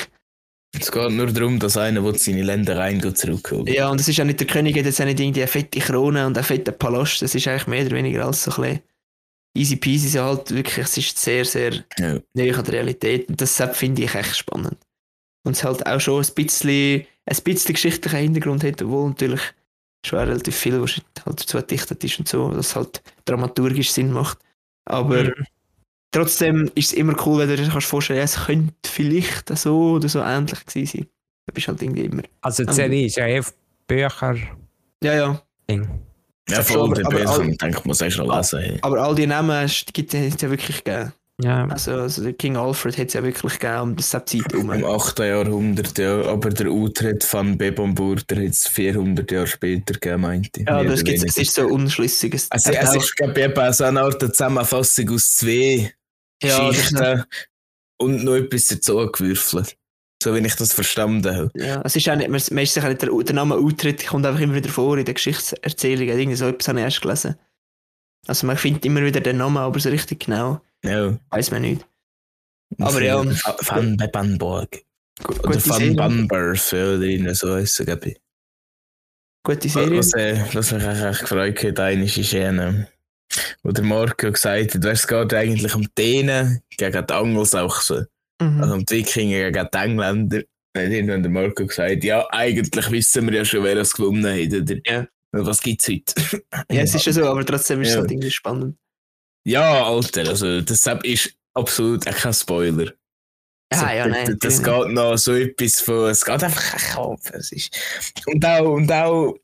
[0.80, 3.68] Es geht nur darum, dass einer will seine Ländereien zurückholt.
[3.70, 5.80] Ja, und es ist auch nicht der König, hat jetzt auch nicht irgendwie eine fette
[5.80, 8.80] Krone und einen fetten Palast, das ist eigentlich mehr oder weniger alles so ein bisschen
[9.58, 12.18] easy peasy, so halt wirklich, es ist sehr, sehr Ja.
[12.34, 14.78] näher an der Realität und deshalb finde ich echt spannend.
[15.44, 19.42] Und es halt auch schon ein bisschen, ein bisschen geschichtlichen Hintergrund hat, obwohl natürlich
[20.06, 24.40] schon relativ viel, was halt dazu gedichtet ist und so, dass halt dramaturgisch Sinn macht.
[24.86, 25.34] Aber Mhm.
[26.12, 29.92] Trotzdem ist es immer cool, wenn du dir kannst vorstellen, ja, es könnte vielleicht so
[29.94, 31.08] oder so ähnlich gewesen sein.
[31.48, 32.24] Du bist halt irgendwie immer.
[32.42, 33.54] Also die Serie ist ja eh auf
[33.88, 34.36] Bücher.
[35.04, 35.42] Ja, ja.
[35.70, 35.88] Ding.
[36.50, 38.60] Ja, voll, aber- der aber Bücher, all- ich denke, muss auch schon lesen.
[38.60, 38.80] Hey.
[38.82, 41.14] Aber all die Namen es gibt es ja wirklich gegeben.
[41.42, 41.66] Ja.
[41.68, 44.72] Also, also der King Alfred hat es ja wirklich gegeben um das Zeit herum.
[44.72, 45.20] Im 8.
[45.20, 46.22] Jahrhundert, ja.
[46.26, 50.68] Aber der Utrecht von Bebomburg, der hat es 400 Jahre später gegeben, meinte ich.
[50.68, 51.26] Ja, das, gibt's, weniger.
[51.28, 52.36] es ist so unschlüssig.
[52.36, 55.92] Es, Also, es ist, glaube ich, so eine Art Zusammenfassung aus zwei
[56.44, 57.24] ja, Geschichten
[57.98, 59.78] und noch etwas dazu gewürfelt.
[60.24, 61.52] So wie ich das verstanden habe.
[61.56, 64.26] Ja, es ist auch nicht, man, man ist sich nicht, der, der Name Utrecht kommt
[64.26, 66.18] einfach immer wieder vor in den Geschichtserzählungen.
[66.20, 67.36] Irgendwie so etwas habe ich erst gelesen.
[68.28, 71.18] Also man findet immer wieder den Namen, aber so richtig genau Ja.
[71.32, 71.86] weiß man nicht.
[72.80, 73.24] Aber ja.
[73.26, 74.84] Van Bebbanborg.
[75.24, 75.96] Gu- Oder Van Serie.
[75.96, 78.22] Bamberf, ja, oder irgendwie so heissen, glaube ich.
[79.44, 79.98] Gute Serie.
[79.98, 82.86] Was, äh, was mich echt echt gefreut hat, eigentlich ist, äh,
[83.64, 88.08] wo der Marco gesagt hat, es geht eigentlich um denen gegen die Angelsachsen.
[88.42, 88.62] Mhm.
[88.62, 90.42] Also um die Wikinger gegen die Engländer.
[90.74, 94.26] Dann hat irgendwann der Marco gesagt, ja, eigentlich wissen wir ja schon, wer das gewonnen
[94.26, 94.76] hat, oder?
[94.86, 95.08] Ja.
[95.34, 96.14] Was gibt's heute?
[96.72, 98.02] Ja, es ist ja so, aber trotzdem ist es Ja.
[98.02, 98.78] halt irgendwie spannend.
[99.46, 102.92] Ja, Alter, also deshalb ist absolut auch kein Spoiler.
[103.74, 104.38] Ah, So, ja, das- nein.
[104.42, 107.32] Das geht noch so etwas von, es geht einfach ein Kopf.
[107.32, 107.74] Es ist,
[108.28, 109.36] und auch, und auch,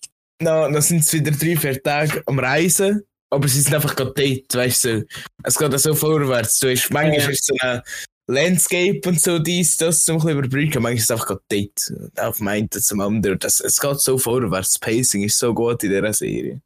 [0.41, 4.13] noch, noch sind es wieder drei, vier Tage am Reisen, aber sie sind einfach gerade
[4.15, 5.05] dort, weißt du,
[5.43, 6.59] es geht auch so vorwärts.
[6.59, 7.29] Du hast, manchmal Ja.
[7.29, 7.81] ist so ein
[8.29, 11.91] Landscape und so dies, das zum ein bisschen überbrücken, manchmal ist es einfach gerade dort.
[11.99, 13.39] Und Auf dem einen zum anderen.
[13.39, 16.61] Das, es geht so vorwärts, das Pacing ist so gut in dieser Serie.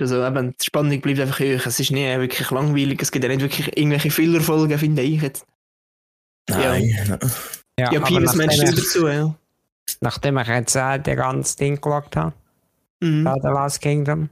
[0.00, 1.66] Also eben, die Spannung bleibt einfach hoch.
[1.66, 3.00] Es ist nie wirklich langweilig.
[3.02, 5.46] Es gibt ja nicht wirklich irgendwelche Fillerfolgen, finde ich jetzt.
[6.48, 7.18] Nein,
[7.78, 9.06] Ja, aber Pi, was meinst du nachdem, ich, dazu?
[9.08, 9.34] Ja.
[10.00, 12.32] nachdem ich jetzt äh, den ganzen Ding geschaut habe,
[13.00, 13.26] Mhm.
[13.26, 13.34] ja.
[13.40, 14.28] The Last Kingdom,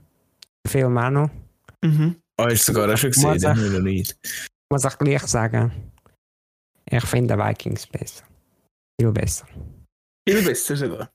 [0.67, 1.29] Film auch noch,
[1.83, 2.15] Mhm.
[2.37, 4.17] Oh, hast du sogar auch schon gesehen, Muss den ich- habe ich noch nicht.
[4.71, 5.91] muss ich gleich sagen,
[6.89, 8.23] ich finde Vikings besser.
[8.99, 9.47] Viel besser.
[10.27, 11.11] Viel besser sogar.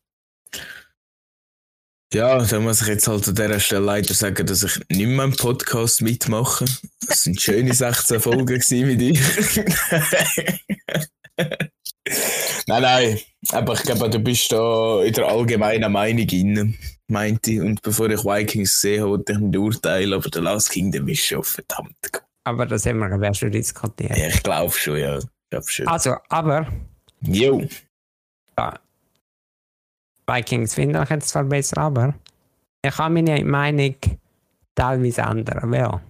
[2.15, 5.25] Ja, da muss ich jetzt halt an dieser Stelle leider sagen, dass ich nicht mehr
[5.25, 6.65] im Podcast mitmache.
[7.09, 9.21] Es sind schöne 16 Folgen mit dir.
[12.67, 13.21] nein, nein.
[13.51, 16.75] Aber ich glaube, du bist da in der allgemeinen Meinung inne,
[17.09, 17.61] meinte ich.
[17.61, 21.25] Und bevor ich Vikings gesehen habe, wollte ich nicht urteilen, aber The Last Kingdom ist
[21.25, 22.23] schon verdammt gut.
[22.45, 24.17] Aber das haben wir ja schon diskutiert.
[24.17, 25.19] Ja, ich glaube schon, ja.
[25.19, 25.89] Ich glaube schon.
[25.89, 26.67] Also, aber
[27.23, 27.67] Jo.
[28.59, 28.79] ja,
[30.27, 32.15] Vikings finde ich jetzt zwar besser, aber
[32.83, 33.95] ich habe meine Meinung
[34.75, 35.71] teilweise ändern.
[35.71, 36.01] Weil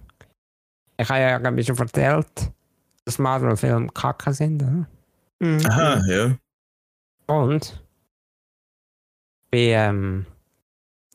[0.99, 2.51] ich habe ja glaub ich, schon erzählt,
[3.05, 4.61] dass Marvel-Filme kacke sind.
[4.63, 4.87] Oder?
[5.39, 5.65] Mhm.
[5.65, 6.37] Aha, ja.
[7.27, 7.83] Und
[9.51, 10.25] bei ähm,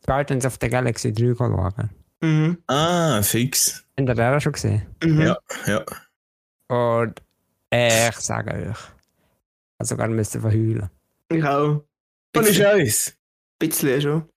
[0.07, 1.91] Guardians of the Galaxy 3 schauen.
[2.21, 2.59] Mhm.
[2.69, 3.85] Ah, fix.
[3.99, 4.83] Habt ihr den auch schon gesehen?
[5.03, 5.21] Mhm.
[5.23, 5.39] Ja.
[5.67, 5.85] Ja.
[6.69, 7.21] Und
[7.71, 8.77] ich sage euch,
[9.81, 10.89] ich sogar müssen verheulen.
[11.31, 11.83] Ich auch.
[12.35, 13.17] Ohne Bisschen, Scheiß.
[13.59, 14.29] bisschen schon.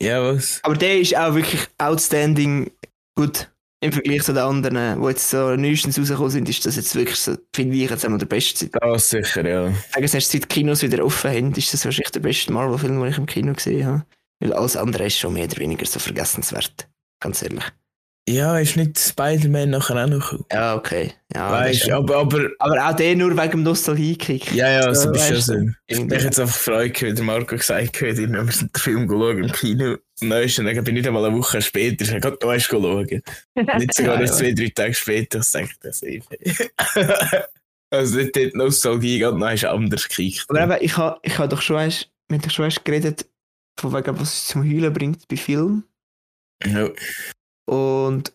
[0.00, 0.60] Ja, was?
[0.62, 2.70] Aber der ist auch wirklich outstanding
[3.14, 6.94] gut im Vergleich zu den anderen, die jetzt so neuestens rausgekommen sind, ist das jetzt
[6.94, 8.68] wirklich so, finde ich, jetzt einmal der beste.
[8.68, 9.68] Das sicher, ja.
[9.68, 13.00] Ich sage, erst seit die Kinos wieder offen haben, ist das wahrscheinlich der beste Marvel-Film,
[13.00, 14.06] den ich im Kino gesehen habe.
[14.42, 16.88] Weil alles andere ist schon mehr oder weniger so vergessenswert.
[17.20, 17.64] Ganz ehrlich.
[18.28, 20.44] Ja, ist nicht Spider-Man nachher auch noch cool.
[20.52, 21.12] Ja, okay.
[21.34, 24.52] Ja, weißt aber, aber, aber auch der nur wegen dem Nostalgie-Kick.
[24.52, 25.54] ja, ja, so So, bist du weißt so.
[25.86, 29.38] Ich habe jetzt einfach Freude, wie der Marco gesagt hat, wir sind den Film geschaut
[29.38, 29.96] im Kino.
[30.20, 33.22] Neuest, und dann bin ich nicht einmal eine Woche später, ich habe gerade noch schauen.
[33.78, 34.26] Nicht sogar ja.
[34.26, 36.28] zwei, drei Tage später, ich denke, das ist
[37.90, 40.46] Also nicht die Nostalgie, gerade noch anders gekickt.
[40.48, 43.26] Aber eben, ich habe ich ha doch schon erst, wir haben doch schon erst geredet,
[43.78, 45.84] von wegen, was es zum Heulen bringt bei Filmen.
[46.64, 46.88] Ja.
[47.66, 48.32] Und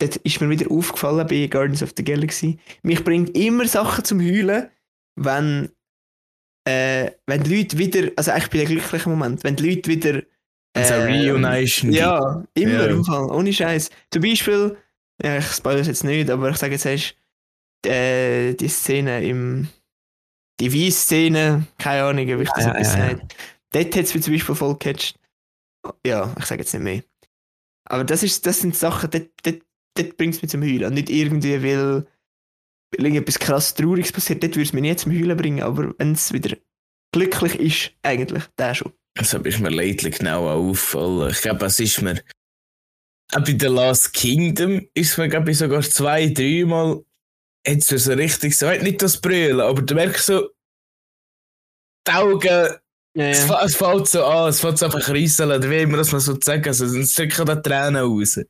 [0.00, 2.58] dort ist mir wieder aufgefallen bei Guardians of the Galaxy.
[2.82, 4.70] Mich bringt immer Sachen zum Heulen,
[5.16, 5.70] wenn,
[6.66, 10.22] äh, wenn die Leute wieder, also eigentlich bei den glücklichen Moment, wenn die Leute wieder.
[10.76, 11.92] So Reunition.
[11.92, 12.86] Ja, immer Ja.
[12.86, 13.90] im Fall, ohne Scheiß.
[14.10, 14.76] Zum Beispiel,
[15.22, 17.14] ja, ich spoilere es jetzt nicht, aber ich sage jetzt erst,
[17.86, 19.68] äh, die Szene im.
[20.60, 23.10] Die Weiss-Szene, keine Ahnung, ob ich das Ja, etwas ja, ja.
[23.10, 23.28] sage.
[23.74, 25.18] Dort hat es mich zum Beispiel voll gecatcht.
[26.06, 27.02] Ja, ich sage jetzt nicht mehr.
[27.86, 29.62] Aber das, ist, das sind Sachen, dort, dort,
[29.94, 30.84] dort bringt es mich zum Heulen.
[30.84, 32.06] Und nicht irgendwie, weil,
[32.92, 35.62] weil irgendetwas krass Trauriges passiert, dort würde es mich nie zum Heulen bringen.
[35.62, 36.56] Aber wenn es wieder
[37.12, 38.92] glücklich ist, eigentlich, der schon.
[39.18, 41.30] Also ist mir lately genau auffallen.
[41.30, 42.22] Ich glaube, es ist mir.
[43.32, 47.04] Auch bei The Last Kingdom ist mir, glaube ich, sogar zwei, dreimal
[47.66, 50.50] jetzt so richtig so, nicht das Brüllen, aber du merkst so,
[52.06, 52.76] die Augen,
[53.16, 55.98] Ja, es, fa- es fällt so an, es fällt so einfach rieseln, oder wie immer
[55.98, 58.40] das man so sagen, also, es drücken da Tränen raus.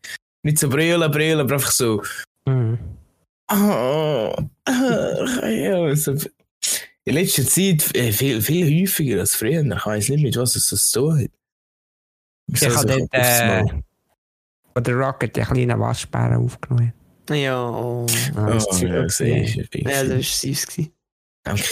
[0.42, 2.02] Nicht so brüllen, brüllen, aber einfach so,
[2.46, 2.78] Mhm.
[3.52, 4.34] oh,
[4.66, 6.12] ah, ja, so.
[7.06, 9.62] In letzter Zeit äh, viel, viel häufiger als früher.
[9.62, 11.30] Ich weiß nicht, mit was es so zu tun hat.
[12.52, 13.64] Ich So- habe dort, äh,
[14.74, 16.92] wo der Rocket die kleinen Waschbären aufgenommen
[17.30, 18.04] ja, oh.
[18.36, 19.68] Oh, das ist ja, sehe gewesen.
[19.72, 19.82] ich.
[19.84, 20.66] ja, das war süß.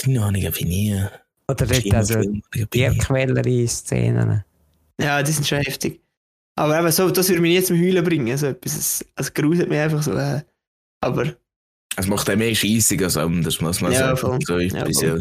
[0.01, 1.05] Kino habe ich aber nie.
[1.49, 4.43] Oder dort also Kinofilm, Tierquälerei-Szenen.
[4.99, 6.01] Ja, die sind schon heftig.
[6.55, 8.37] Aber eben so, das würde mich nie zum Heulen bringen.
[8.37, 10.13] So etwas, es, es gruselt mich einfach so.
[10.13, 10.41] Äh.
[11.01, 11.33] Aber
[11.97, 14.39] Es macht auch mehr scheissig als anders, muss man Ja, sagen.
[14.45, 15.17] So etwas, ja.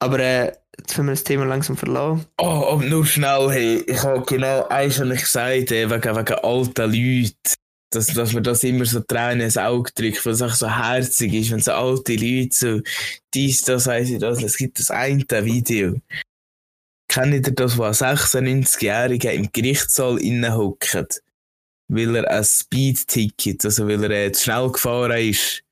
[0.00, 2.26] Aber äh, jetzt können wir das Thema langsam verlassen.
[2.38, 6.34] Oh, aber nur schnell, hey, ich habe genau eins habe ich gesagt, hey, wegen, wegen
[6.34, 7.54] alten Leuten.
[7.94, 11.32] Dass, dass man das immer so Tränen ins Auge drückt, weil es auch so herzig
[11.32, 12.80] ist, wenn so alte Leute so
[13.32, 14.42] dies, das, weiss ich das.
[14.42, 16.00] Es gibt das eine Video.
[17.08, 21.22] Kennt ihr das, wo ein 96-Jähriger im Gerichtssaal innen hockt?
[21.88, 25.62] weil er ein Speed-Ticket, also weil er äh, zu schnell gefahren ist,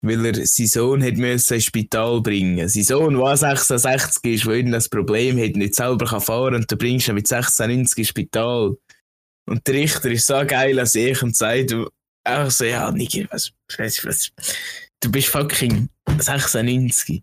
[0.00, 2.68] weil er seinen Sohn hat müssen ins Spital bringen.
[2.68, 6.76] Sein Sohn, der 66 ist, der irgendein Problem hat, nicht selber kann fahren und du
[6.76, 8.76] bringst ihn mit 96 ins Spital.
[9.48, 11.72] Und der Richter ist so geil als ich und sagt
[12.24, 14.32] einfach so, ja, Nigger, was, was, was,
[15.00, 17.22] du bist fucking 96.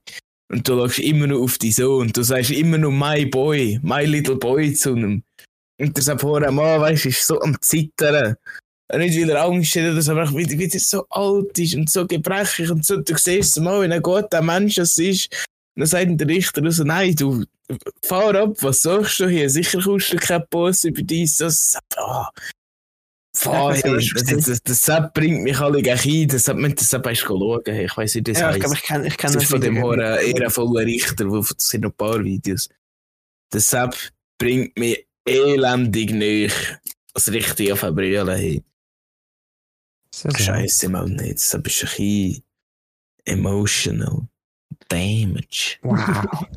[0.52, 3.80] Und du schaust immer noch auf deinen Sohn und du sagst immer noch my boy,
[3.82, 5.24] my little boy zu ihm.
[5.80, 8.36] Und der vorher Mann, weißt du, ist so am Zittern.
[8.92, 11.90] Und nicht, weil er Angst hat, sondern einfach, weil, weil er so alt ist und
[11.90, 12.98] so gebrechlich und so.
[12.98, 15.30] Du siehst mal, wie ein guter Mensch das ist.
[15.76, 17.46] Dann sagt der Richter so, nein, du,
[18.04, 19.50] fahr ab, was sagst du hier?
[19.50, 21.38] Sicher kommst du kein Boss über dies.
[21.38, 22.30] Das, ah,
[23.36, 26.28] fahr Ja, das Das, das, das, das bringt mich alle gleich ein.
[26.28, 27.62] Das hat man das schauen.
[27.66, 29.82] Ich weiß nicht, das Ja, ich glaube, ich kenne ich kenn Das ist von dem
[29.82, 32.70] hohen ehrenvollen Richter, wo das sind noch ein paar Videos.
[33.50, 33.96] Das Sepp
[34.38, 36.80] bringt mich elendig nicht
[37.14, 38.64] als richtig auf eine Brille hin.
[40.14, 41.36] Scheiße, mal nicht.
[41.36, 42.44] Das ist ein bisschen
[43.26, 44.28] emotional
[44.90, 45.78] damage.
[45.82, 46.46] Wow.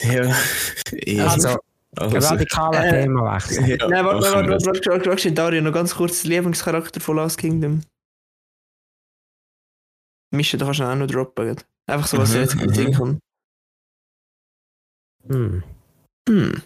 [0.00, 0.32] Ja.
[0.92, 1.26] ja.
[1.26, 1.58] Also,
[1.96, 3.68] also, radikaler äh, Themawechsel.
[3.68, 7.38] ja, Nein, warte, warte, warte, warte, warte, warte, Dario, noch ganz kurz Lieblingscharakter von Last
[7.38, 7.82] Kingdom.
[10.30, 11.46] Mischa, da kannst du auch noch droppen.
[11.46, 11.56] gell?
[11.86, 12.94] Einfach so, was Mhm, dir jetzt in den Sinn mhm.
[12.94, 13.20] kommt.
[15.28, 15.62] Hm.
[16.28, 16.62] Hm.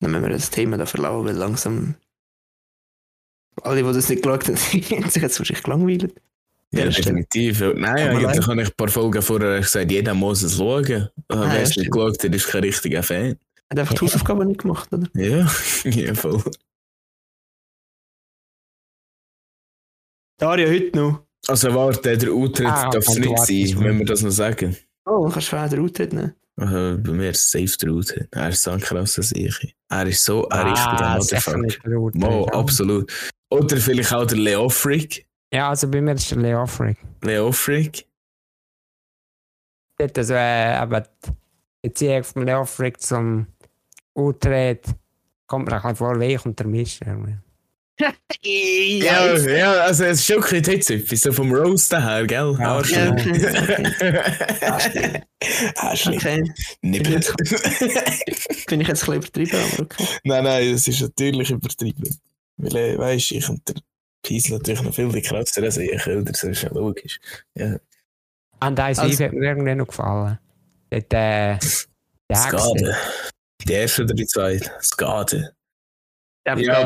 [0.00, 1.94] Dann müssen wir das Thema da verlassen, weil langsam
[3.62, 4.56] alle, die das nicht geschaut haben,
[5.02, 6.20] haben sich jetzt wahrscheinlich gelangweilt.
[6.72, 7.62] Ja, definitiv.
[7.62, 8.46] Eigentlich leid.
[8.46, 11.08] habe ich ein paar Folgen vorher gesagt, jeder muss es schauen.
[11.28, 13.36] Aber Ah, wer ja, es nicht geschaut hat, ist kein richtiger Fan.
[13.70, 14.00] Hat einfach die.
[14.02, 15.08] Hausaufgaben nicht gemacht, oder?
[15.14, 15.50] Ja,
[15.84, 16.42] ja voll.
[20.38, 21.22] Dario, heute noch.
[21.48, 24.76] Also warte, der Autritt Ah, darf es nicht sein, wenn wir das noch sagen.
[25.06, 26.34] Oh, dann kannst du den Autritt nehmen.
[26.56, 28.28] Also, bei mir ist es safe der Autritt.
[28.32, 29.68] Er ist so ein krasser Sicher.
[29.88, 32.10] Er ist so ein Ah, richtiger Motherfucker.
[32.18, 32.52] Mo, ja.
[32.58, 33.10] absolut.
[33.50, 35.26] Oder vielleicht auch der Leo Freak.
[35.52, 36.98] Ja, also bei mir ist der Leo Freak.
[37.22, 38.06] Leo Freak.
[39.98, 41.32] Dort also, äh, aber die
[41.82, 43.46] Beziehung vom Leo Freak zum
[44.14, 44.84] Autritt
[45.46, 47.06] kommt mir ein bisschen vor, wie ich Mischer.
[47.06, 47.36] irgendwie.
[49.02, 52.56] Ja, ja, also es ist schon Kritik, so vom Roaster her, gell?
[52.58, 52.96] Ja, Arschloch.
[52.96, 53.12] Ja,
[54.74, 55.22] okay,
[55.76, 56.14] Arschloch.
[56.14, 56.42] okay.
[56.80, 57.20] Nippel.
[58.68, 60.06] Bin ich jetzt ein bisschen übertrieben, aber okay.
[60.24, 62.18] Nein, nein, es ist natürlich übertrieben.
[62.56, 63.74] Weil, äh, weißt ich und der
[64.22, 66.22] Peace natürlich noch viel krasser als ich, oder?
[66.22, 67.18] Das ist ja logisch.
[67.54, 67.78] Ja.
[68.60, 70.38] An der Also- Seite hat mir irgendwie noch gefallen.
[70.90, 71.58] Dort, äh,
[72.28, 72.96] der Skade.
[73.66, 74.70] Die erste oder die zweite?
[74.82, 75.54] Skade.
[76.46, 76.78] Ja.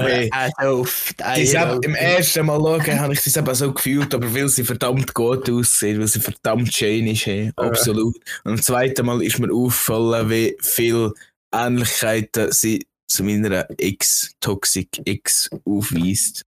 [0.57, 4.65] Also, Sepp, Im ersten Mal schauen, habe ich das eben so gefühlt, aber weil sie
[4.65, 8.17] verdammt gut aussehen, weil sie verdammt schön ist, hey, absolut.
[8.45, 11.15] Und im zweiten Mal ist mir aufgefallen, wie viele
[11.55, 16.43] Ähnlichkeiten sie zu meiner Ex, Toxic Ex, aufweist.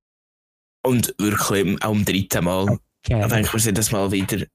[0.87, 2.77] Und wirklich auch im dritten Mal.
[3.05, 3.27] Okay.
[3.29, 4.45] denke ich mir jedes Mal wieder,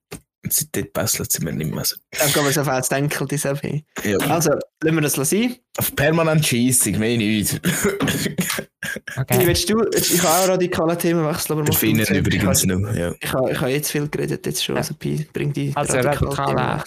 [0.72, 1.96] dort bessert sie mir nicht mehr so.
[2.10, 3.62] Da kann man so viel denken, die Sepp.
[4.04, 4.16] Ja.
[4.28, 4.50] Also,
[4.82, 5.56] lassen wir das sein.
[5.78, 7.60] Auf permanent Scheissig, mehr nicht.
[7.62, 9.46] Wie okay.
[9.46, 9.82] willst du?
[9.94, 12.10] Ich habe auch radikale Themenwechsel, aber Der zuerst.
[12.10, 13.12] übrigens Ich habe, noch, ja.
[13.20, 14.74] ich, habe, ich habe jetzt viel geredet, jetzt schon.
[14.74, 14.80] Ja.
[14.80, 16.84] Also, bring die Also, radikale radikale-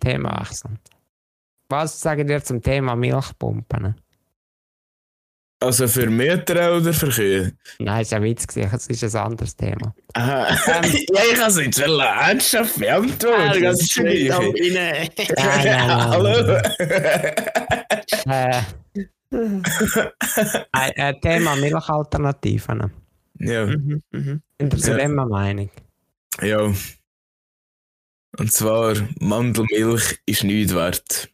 [0.00, 0.70] Themenwechsel.
[1.68, 3.94] Was sagen ihr zum Thema Milchpumpen?
[5.58, 7.52] Also für Mütter oder für Kühe?
[7.78, 8.44] Nein, ist ein Witz.
[8.56, 9.94] Es ist ein anderes Thema.
[10.12, 10.48] Aha.
[10.66, 11.06] ja, ich
[11.38, 13.62] kann es jetzt schon ernsthaft beantworten.
[13.62, 13.96] Das ist.
[13.98, 16.58] Nein, nein, nein, Hallo.
[18.26, 18.62] Äh,
[21.22, 22.90] Thema Milchalternativen.
[23.40, 24.42] ja, Mhm, mhm.
[24.58, 24.98] In der Ja.
[24.98, 25.08] ja.
[25.08, 25.70] Meinung.
[26.42, 26.72] ja.
[28.38, 31.30] Und zwar, Mandelmilch ist nichts wert.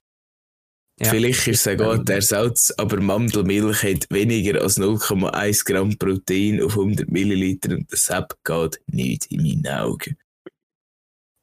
[1.03, 1.11] Ja.
[1.11, 6.79] Vielleicht ist es ein guter Ersatz, aber Mandelmilch hat weniger als 0,1 Gramm Protein auf
[6.79, 10.17] 100 Milliliter und deshalb geht nicht in meinen Augen.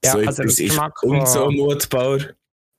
[0.05, 2.19] Ja, so also etwas der ist unzumutbar.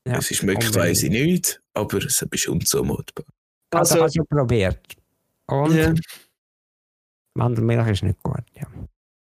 [0.09, 0.75] Ja, es ist unbedingt.
[0.75, 3.27] weiss ich nicht, aber es ist unzumutbar.
[3.73, 4.81] Also, Also, hast du probiert.
[5.49, 5.93] Und ja.
[7.35, 8.43] Mandelmilch ist nicht gut.
[8.55, 8.66] Ja.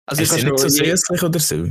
[0.06, 1.68] also ich, ist sie nicht so süßlich oder so?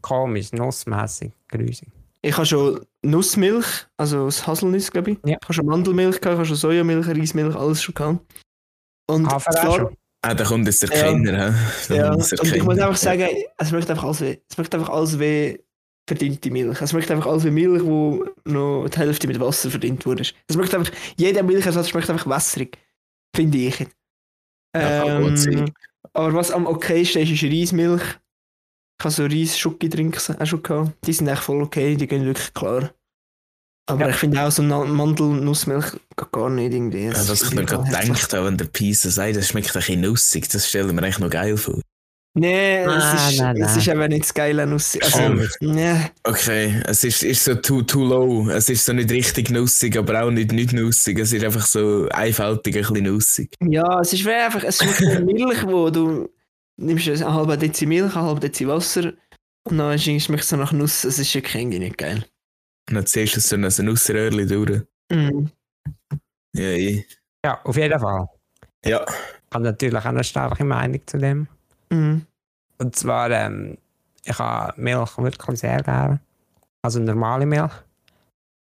[0.00, 1.88] Komisch, nussmässig, grusig.
[2.22, 5.18] ich habe schon Nussmilch, also das Haselnuss, glaube ich.
[5.24, 5.36] Ja.
[5.36, 8.20] Ich habe schon Mandelmilch gehabt, ich habe schon Sojamilch, Reismilch, alles schon gehabt.
[9.08, 9.96] Und Hafer auch klar- schon.
[10.22, 11.12] Ah, da kommt jetzt der Ja.
[11.14, 11.54] Hä?
[11.88, 14.88] Da Ja, und ich muss einfach sagen, es schmeckt einfach alles wie, es schmeckt einfach
[14.88, 15.60] alles wie
[16.08, 16.80] verdiente Milch.
[16.80, 20.22] Es schmeckt einfach alles wie Milch, wo noch die Hälfte mit Wasser verdient wurde.
[20.22, 22.78] Es schmeckt einfach, jeder Milchersatz schmeckt einfach wässrig.
[23.36, 23.78] Finde ich.
[24.74, 25.36] Ja, kann.
[25.36, 25.72] Ähm,
[26.14, 28.02] aber was am okaysten ist, ist Reismilch.
[29.00, 30.92] Ich habe so Reis-Schoki-Drinks auch schon gehabt.
[31.06, 32.90] Die sind echt voll okay, die gehen wirklich klar.
[33.88, 34.08] Aber Ja.
[34.10, 35.86] ich finde auch so Mandelnussmilch
[36.32, 37.04] gar nicht irgendwie.
[37.06, 40.00] Ja, ist ich mir gerade gedacht habe, wenn der Pizza sagt, das schmeckt ein bisschen
[40.00, 41.80] nussig, das stellen wir echt noch geil vor.
[42.34, 44.96] Nee, Nein, es, ist, nein, es ist eben nicht das geile Nuss.
[45.00, 45.44] Also, Oh.
[45.60, 45.96] nee.
[46.22, 48.48] Okay, es ist, ist so too, too low.
[48.50, 51.18] Es ist so nicht richtig nussig, aber auch nicht nicht nussig.
[51.18, 53.54] Es ist einfach so einfältig, ein bisschen nussig.
[53.64, 56.28] Ja, es ist einfach, es schmeckt Milch, wo du
[56.78, 59.12] nimmst eine halbe Dezi Milch, eine halbe Dezi Wasser
[59.64, 61.04] und dann schmeckt es so nach Nuss.
[61.04, 62.24] Es ist wirklich irgendwie nicht geil.
[62.88, 64.82] Und dann ziehst du so ein so ein Nussröhrchen durch.
[65.12, 65.50] Mhm.
[66.54, 67.04] Ja, eh.
[67.44, 68.26] Ja, auf jeden Fall.
[68.84, 69.04] ja.
[69.04, 71.48] Ich habe natürlich auch eine starke Meinung zu dem.
[71.90, 72.26] Mhm.
[72.78, 73.78] Und zwar, ähm,
[74.24, 76.20] ich habe Milch wirklich sehr gerne.
[76.82, 77.72] Also normale Milch.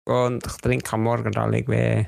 [0.06, 2.08] Und ich trinke am Morgen dann irgendwie,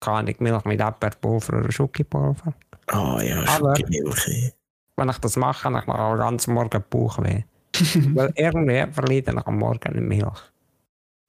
[0.00, 2.54] keine Milch mit Erdbeerpulver oder Schokipulver.
[2.92, 4.28] Oh ja, Schokimilch.
[4.28, 4.52] eh.
[4.96, 7.44] Wenn ich das mache, habe ich noch den ganzen Morgen Bauchweh.
[8.14, 10.38] Weil irgendwie verliere ich am Morgen nicht Milch.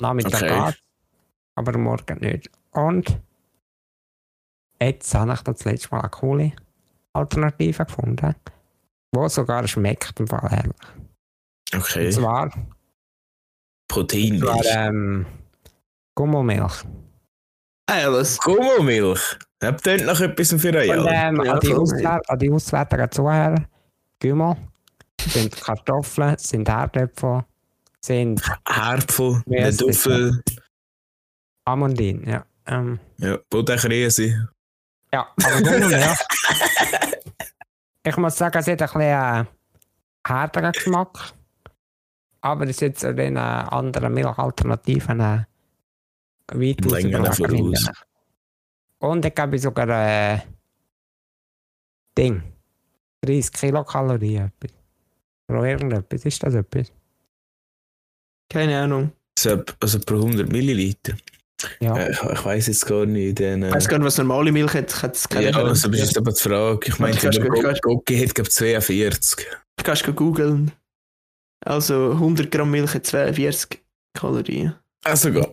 [0.02, 0.65] Nachmittag Okay.
[0.65, 0.80] geht,
[1.56, 2.49] aber Morgen nicht.
[2.71, 3.21] Und
[4.82, 6.52] jetzt habe ich das letzte Mal eine coole
[7.13, 8.36] Alternative gefunden,
[9.15, 10.73] die sogar schmeckt im Fall ehrlich.
[11.76, 12.08] Okay.
[12.08, 12.67] Und zwar, und zwar
[13.88, 14.67] Proteinmilch.
[14.76, 15.26] ähm,
[16.15, 16.84] Gummomilch.
[17.93, 18.39] Ah ja, was?
[18.39, 19.38] Gummomilch.
[19.60, 21.29] Das tönt nach etwas für ein Und Jahr.
[21.29, 21.73] ähm, Ja, an, die.
[21.73, 23.63] Auswär an die auswärtigen Zuhörer,
[24.19, 24.56] Gümmel,
[25.21, 27.43] sind Kartoffeln, sind Herdöpfel,
[28.01, 30.41] sind Harpfel, Ja, es ist Kartoffel,
[31.65, 32.43] Amandin, ja.
[32.65, 34.49] Ähm, ja, Bodenkrise.
[35.13, 36.17] ja, aber Gummimilch.
[38.08, 39.45] ich muss sagen, es hat ein bisschen äh,
[40.27, 41.34] härteren Geschmack.
[42.41, 45.43] Aber es ist jetzt in den äh, anderen Milchalternativen äh,
[46.59, 47.91] weitaus Länger überlegen, voraus.
[48.99, 50.39] Und ich gebe sogar äh,
[52.17, 52.43] Ding.
[53.21, 54.51] 30 Kilokalorien.
[54.61, 54.77] etwas.
[55.47, 56.25] Pro irgendetwas.
[56.25, 56.91] Ist das etwas?
[58.49, 59.11] Keine Ahnung.
[59.37, 61.15] So, also pro 100 Milliliter.
[61.79, 61.97] Ja.
[61.97, 63.39] Äh, ich ich weiß jetzt gar nicht.
[63.39, 64.91] Den, Ich äh, weiß gar nicht, was normale Milch hat.
[64.91, 65.69] Ich hätte es keine ja, Ahnung.
[65.69, 66.87] also, das ist aber die Frage.
[66.87, 69.47] Ich meine, der Gocki hat, glaube ich, 42.
[69.77, 70.71] Du kannst go googeln.
[71.65, 73.81] Also 100 Gramm Milch hat 42
[74.13, 74.75] Kalorien.
[75.05, 75.49] Ah, sogar.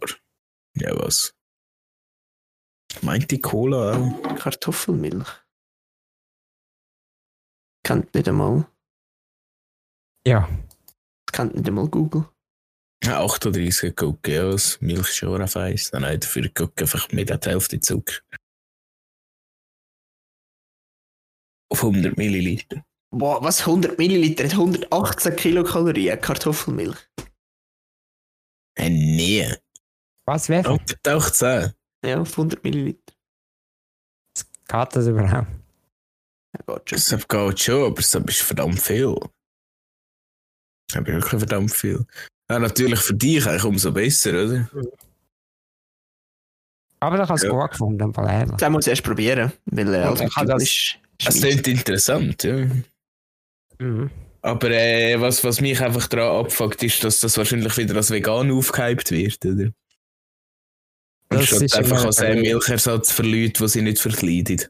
[0.77, 1.35] Ja, was?
[3.03, 4.37] Meint die Cola auch?
[4.37, 5.29] Kartoffelmilch.
[7.85, 8.67] Kennt nicht einmal.
[10.27, 10.49] ja.
[11.33, 12.29] Kennt nicht einmal Google.
[13.05, 14.81] Ja, 38 Gocki, ja, was?
[14.81, 15.91] Milch ist schon auf eins.
[15.91, 18.17] Dann hat für Gocki einfach mehr als die Hälfte Zucker.
[21.73, 22.85] Auf 100 Milliliter.
[23.13, 23.61] Boah, was?
[23.61, 26.21] 100 Milliliter hat 118 Kilokalorien.
[26.21, 26.99] Kartoffelmilch.
[28.77, 29.55] Äh, nee.
[30.31, 30.71] Was wäre?
[30.73, 31.73] Oh, taucht 10.
[32.05, 33.13] Ja, auf 100 Milliliter.
[34.69, 35.49] Geht das überhaupt?
[36.69, 37.19] Ja, geht schon.
[37.19, 39.13] Das geht schon, aber das ist verdammt viel.
[40.89, 42.07] Das ist wirklich verdammt viel.
[42.49, 44.71] Ja, natürlich für dich eigentlich umso besser, oder?
[47.01, 47.51] Aber ich habe es Ja.
[47.51, 48.57] gut gefunden, im Fall ehrlich.
[48.57, 49.53] Das muss ich erst probieren.
[49.65, 52.69] Weil äh, kann das- ist, Es klingt interessant, ja.
[53.81, 54.11] Mhm.
[54.43, 58.53] Aber äh, was, was mich einfach daran abfuckt, ist, dass das wahrscheinlich wieder als vegan
[58.53, 59.73] aufgehypt wird, oder?
[61.31, 62.53] Das Anstatt ist einfach als ein ein Problem.
[62.55, 64.65] Milchersatz für Leute, die sie nicht verkleiden.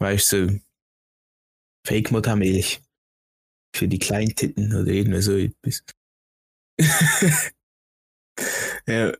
[0.00, 0.58] Weißt du, so
[1.86, 2.80] Fake-Modell-Milch.
[3.74, 5.82] Für die Kleintitten oder irgendwie so etwas.
[8.86, 9.12] ja.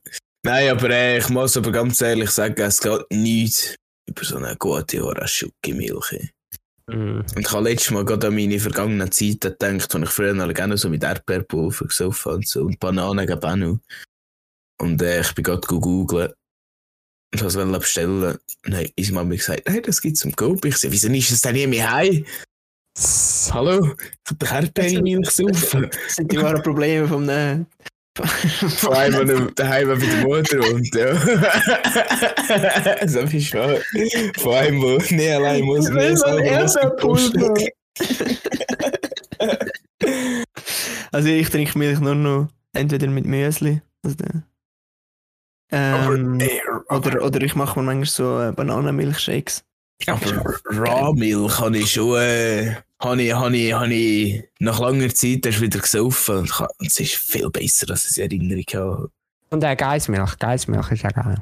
[0.44, 3.76] Nein, aber äh, ich muss aber ganz ehrlich sagen, es geht nicht
[4.08, 6.12] über so eine gute Oraschuki-Milch.
[6.12, 6.30] ey.
[6.88, 7.24] Mhm.
[7.34, 10.52] Und ich habe letztes Mal gerade an meine vergangenen Zeiten gedacht, als ich früher noch
[10.52, 13.78] gerne so mit Erdbeerpulver gesoffen und so und Bananen gab auch noch.
[14.80, 16.32] Und äh, ich bin gerade googeln
[17.32, 18.38] und was wollte bestellen.
[18.64, 20.64] Und hat unsere Mama gesagt, hey, das gibt's im Coop.
[20.64, 22.24] Ich so, wieso ist das denn nie mehr heim?
[23.52, 23.94] Hallo?
[23.94, 25.90] Ich hab doch Erdbeermilch gesoffen.
[26.06, 27.64] Das sind die wahren Probleme vom äh,
[28.16, 31.14] Vor allem, daheim bei der Mutter wohnt, ja.
[33.08, 33.76] so viel schon.
[34.38, 37.54] Vor allem, wo nie allein muss, selber Wasser kosten.
[41.12, 43.80] Also ich trinke Milch nur noch entweder mit Müsli.
[44.02, 44.42] Also der,
[45.70, 46.40] ähm,
[46.88, 49.64] oder, oder ich mache mir manchmal so äh, Bananenmilchshakes.
[50.06, 55.44] Aber Raw-Milch habe ich schon, äh, habe ich, habe ich, habe ich nach langer Zeit
[55.44, 56.44] erst wieder gesoffen.
[56.44, 59.10] Ich- es ist viel besser, als ich in Erinnerung habe.
[59.50, 60.38] Und äh, Geissmilch.
[60.38, 61.36] Geissmilch ist ja geil.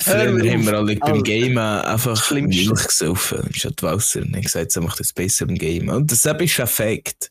[0.00, 0.20] Früher
[0.52, 1.22] haben wir alle beim Alter.
[1.22, 2.64] Game einfach Schlimmste.
[2.66, 4.20] Milch gesoffen, statt Wasser.
[4.22, 5.88] Und ich gesagt, so macht es besser im Game.
[5.90, 7.30] Und das ist ein Fact.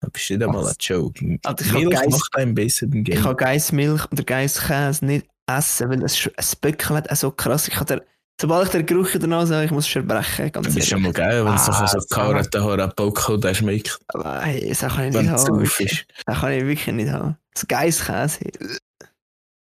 [0.00, 1.22] Das ist nicht einmal ein Joke.
[1.24, 3.22] Ich hab Milch Geiss- macht einen besser im Ich Game.
[3.22, 7.68] kann Geissmilch oder Geisskäse nicht essen, weil es sch- ein Böckel hat, auch so krass.
[7.68, 8.04] Ich kann der,
[8.40, 10.52] sobald ich den Geruch in der Nase habe, ich muss schon erbrechen.
[10.52, 13.98] Ganz Das ist schon mal geil, wenn es Ah, so das Karate Boko da schmeckt,
[14.08, 15.64] Aber hey, das kann ich nicht es haben.
[16.26, 17.36] Das kann ich wirklich nicht haben.
[17.54, 18.38] Das Geisskäse.
[18.44, 18.66] Oh,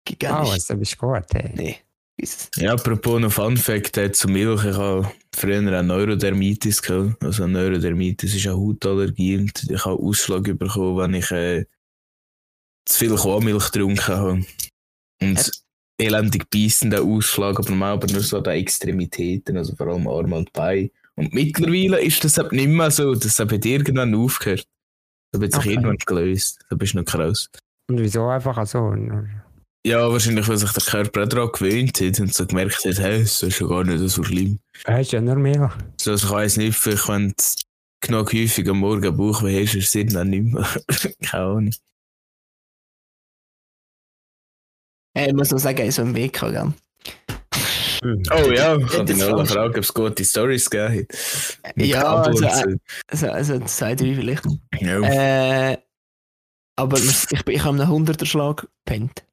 [0.05, 0.51] Gigantisch.
[0.53, 1.23] also bist du gut.
[1.33, 1.51] Hey.
[1.55, 1.77] Nee.
[2.57, 4.63] Ja, apropos noch Fun Fact äh, zu Milch.
[4.65, 7.21] Ich habe früher eine Neurodermitis gehabt.
[7.23, 11.65] Also eine Neurodermitis ist eine Hautallergie und ich habe Ausschlag bekommen, wenn ich äh,
[12.85, 14.45] zu viel Kuhmilch getrunken habe.
[15.21, 15.62] Und
[15.97, 20.35] elendig beißender Ausschlag, aber normal aber nur so an den Extremitäten, also vor allem Arme
[20.37, 20.89] und Beine.
[21.15, 23.13] Und mittlerweile ist das halt nicht mehr so.
[23.13, 24.65] Das hat irgendwann aufgehört.
[25.31, 25.71] Das hat sich Okay.
[25.73, 26.59] irgendwann gelöst.
[26.69, 27.49] Da bist du noch krass.
[27.89, 28.93] Und wieso einfach so?
[29.85, 33.21] Ja, wahrscheinlich, weil sich der Körper auch daran gewöhnt hat und so gemerkt hat, hey,
[33.21, 34.59] das ist ja gar nicht so schlimm.
[34.85, 35.71] Er ist ja nur Milch.
[35.99, 37.33] So, ich weiss nicht, vielleicht wenn du
[38.01, 40.65] genug häufig am Morgen Bauchweh hast, ist es irgendwann nicht mehr.
[41.21, 41.73] Keine Ahnung.
[45.13, 46.73] Äh, ich muss noch sagen, so im Weg gell?
[48.31, 51.07] Oh ja, ich kann dich das noch fragen, ob es gute Stories gegeben
[51.63, 51.77] hat.
[51.77, 52.45] Ja, also,
[53.07, 54.45] also, also zwei, drei vielleicht.
[54.79, 55.71] Ja.
[55.71, 55.77] Äh,
[56.75, 59.25] aber ich, ich, ich habe einen 100er Schlag gepennt.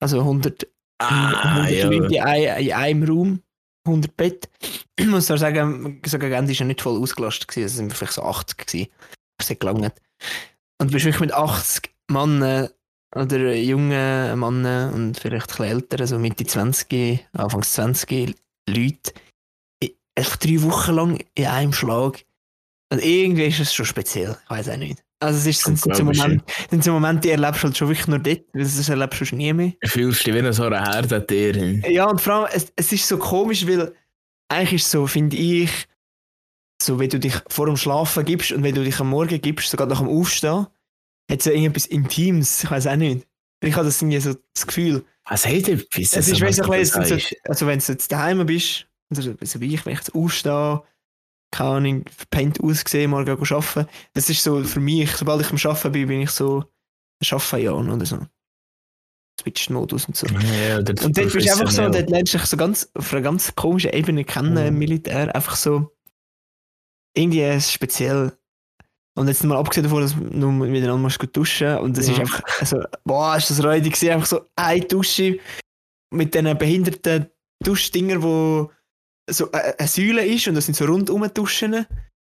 [0.00, 0.66] Also 100,
[0.98, 1.86] ah, 100 ja.
[1.88, 3.42] Leute in, ein, in einem Raum,
[3.86, 4.48] 100 Bett.
[5.00, 7.94] Ich muss da sagen, so gegen Ende ist ja nicht voll ausgelastet gewesen, es sind
[7.94, 8.88] vielleicht so 80 gewesen.
[9.38, 9.92] Das hat gelangt.
[10.80, 12.68] Und du bist wirklich mit 80 Männern
[13.14, 18.34] oder jungen Männern und vielleicht ein älteren, so Mitte 20, Anfangs 20
[18.68, 19.12] Leute,
[20.14, 22.24] einfach drei Wochen lang in einem Schlag.
[22.92, 25.02] Und irgendwie ist es schon speziell, ich weiß auch nicht.
[25.20, 27.88] Also es ist, sind, sind, so Momente, sind so Momente, die erlebst du halt schon
[27.88, 29.72] wirklich nur dort, weil das erlebst du schon nie mehr.
[29.84, 31.54] Fühlst du dich wie so ein Herd an dir?
[31.54, 31.84] hm?
[31.88, 33.92] Ja, und vor allem, es, es ist so komisch, weil
[34.48, 35.70] eigentlich ist es so, finde ich,
[36.80, 39.70] so wenn du dich vor dem Schlafen gibst und wenn du dich am Morgen gibst,
[39.70, 40.68] sogar nach dem Aufstehen,
[41.30, 43.26] hat es ja irgendetwas Intimes, ich weiß auch nicht.
[43.62, 45.04] Ich habe das irgendwie so das Gefühl.
[45.28, 46.14] Was hat etwas?
[46.14, 49.84] Es ist, weißt du, so, also wenn du jetzt daheim bist, also so wie ich,
[49.84, 50.82] wenn ich jetzt aufstehe,
[51.50, 55.70] keine Ahnung, verpennt ausgesehen, morgen gehen arbeiten, das ist so für mich, sobald ich am
[55.70, 56.64] Arbeiten bin, bin ich so,
[57.30, 58.20] arbeiten ja oder so.
[59.40, 60.26] Switch-Modus und so.
[60.26, 63.22] Ja, Und dort bist du einfach so, dort lernst du dich so ganz, auf einer
[63.22, 64.78] ganz komischen Ebene kennen Mhm.
[64.78, 65.34] Militär.
[65.34, 65.96] Einfach so,
[67.14, 68.37] irgendwie speziell.
[69.18, 72.20] Und jetzt mal abgesehen davon, dass du miteinander musst gut duschen und das ist Ja.
[72.20, 75.38] einfach, also, boah, ist das räudig gewesen, einfach so eine Dusche
[76.14, 77.26] mit diesen behinderten
[77.64, 78.70] Duschdinger, wo
[79.28, 81.84] so eine Säule ist und das sind so rundum Duschen.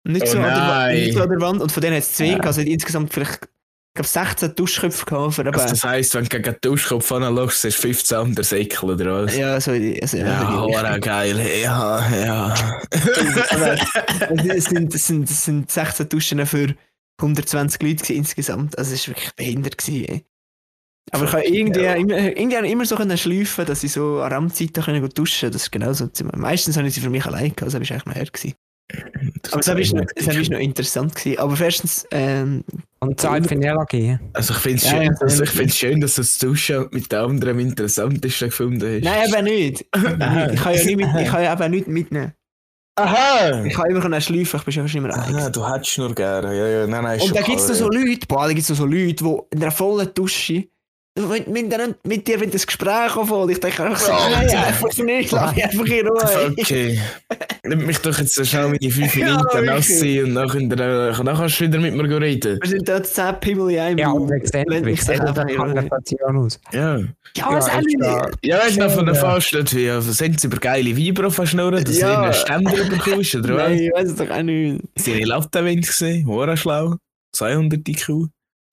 [0.06, 1.62] Nicht, Oh so an der, nicht so an der Wand.
[1.62, 3.48] Und von denen hat es zwei, also insgesamt vielleicht, ich
[3.94, 5.34] glaube, 16 Duschköpfe gehabt.
[5.34, 8.90] Für eben, Also das heisst, wenn du gegen den Duschkopf anschaust, du 15 andere Säckel,
[8.90, 9.36] oder was?
[9.36, 11.38] ja, so, also, Ja, hora geil.
[11.62, 12.54] Ja, ja.
[13.50, 13.76] Aber
[14.54, 16.74] es sind, es, sind, es sind 16 Duschen für
[17.20, 18.76] 120 Leute insgesamt.
[18.76, 19.78] Also es war wirklich behindert.
[19.78, 20.24] Gewesen, ey.
[21.12, 24.32] Aber ich habe irgendwie, immer, irgendwie habe ich immer so schleifen, dass ich so an
[24.32, 26.08] Randzeiten duschen Das ist genau so.
[26.34, 28.24] Meistens habe ich sie für mich allein gehabt, das war eigentlich her.
[28.24, 28.54] Gewesen.
[29.50, 31.14] Aber es war war noch interessant.
[31.14, 31.38] Gewesen.
[31.38, 32.64] Aber erstens, ähm,
[33.00, 34.18] Und Zeit für die Allergie.
[34.32, 35.62] Also ich finde es Ja, schön, ja, dass, ja.
[35.62, 39.04] ich schön, dass du das Duschen mit den anderen am interessantesten gefunden hast.
[39.04, 39.80] nein, eben nicht.
[39.94, 42.32] ich kann ja, nicht mit, ich kann ja eben nichts mitnehmen.
[42.96, 43.64] Aha!
[43.64, 45.34] Ich kann immer können schleifen, ich bin schon immer allein.
[45.34, 46.56] Aha, du hättest nur gerne.
[46.56, 47.88] Ja, ja, nein, nein, ist Und dann gibt es so.
[47.88, 50.68] Leute, boah, da gibt es so Leute, die in einer vollen Dusche
[51.16, 51.46] mit,
[52.04, 53.48] mit, dir wenn das Gespräch anfangen.
[53.50, 54.62] Ich denke einfach so, nein, ja.
[54.64, 56.54] einfach nicht, lass mich einfach in Ruhe.
[56.58, 57.00] Okay.
[57.62, 60.16] Nimm mich doch jetzt so schnell meine 5 Ja, Minuten nass wirklich.
[60.16, 62.58] sein und nachher, nachher kannst du wieder mit mir reden.
[62.60, 65.74] Wir sind dort 10 Pimmel in einem Ja, und das einfach in Ruhe.
[65.74, 66.60] Konversation aus?
[66.72, 66.98] Ja.
[67.36, 69.14] Ja, was Ja, auch ist Ja, weißt du, noch von der.
[69.14, 72.08] Fastnet, wie ja, sind sie über geile Weiber verschnurren, dass Ja.
[72.08, 73.68] sie einen Ständer bekommst, oder was?
[73.68, 74.82] Nein, ich weiß es doch auch nicht.
[74.96, 76.96] Sie ihre Lattenwind gesehen, hure schlau.
[77.36, 78.26] 200 IQ.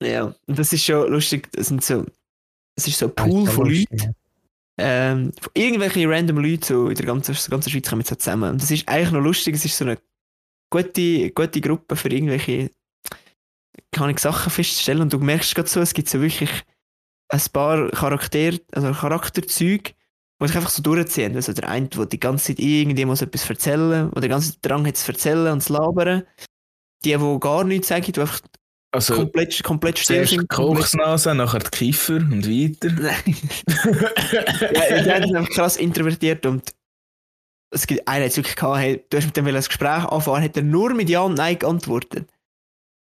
[0.03, 1.47] Ja, und das ist schon lustig.
[1.53, 2.05] Das sind so,
[2.82, 4.15] es ist so ein ist Pool von Leuten.
[4.77, 8.51] Ähm, irgendwelche random Leute so in der ganzen, ganzen Schweiz kommen so zusammen.
[8.51, 9.55] Und das ist eigentlich noch lustig.
[9.55, 9.97] Es ist so eine
[10.71, 12.71] gute, gute Gruppe für irgendwelche
[13.91, 15.01] kann ich Sachen feststellen.
[15.01, 16.49] Und du merkst gerade so, es gibt so wirklich
[17.29, 19.91] ein paar Charakter, also Charakterzüge,
[20.41, 21.36] die sich einfach so durchziehen.
[21.36, 24.65] Also der eine, der die ganze Zeit irgendwie muss etwas erzählen, oder der ganze Zeit
[24.69, 26.23] Drang hat zu erzählen und zu labern.
[27.03, 28.41] Die, die gar nichts sagen, die einfach
[28.93, 30.49] Also, komplett, komplett still sind.
[30.49, 32.91] Kochsnase, nachher die Kiefer und weiter.
[32.91, 33.35] Nein.
[34.73, 36.73] ja, haben sich einfach krass introvertiert und
[37.73, 40.43] es gibt einen, der hat wirklich gehabt, hey, du hast mit dem ein Gespräch anfangen,
[40.43, 42.29] hat er nur mit Ja und Nein geantwortet.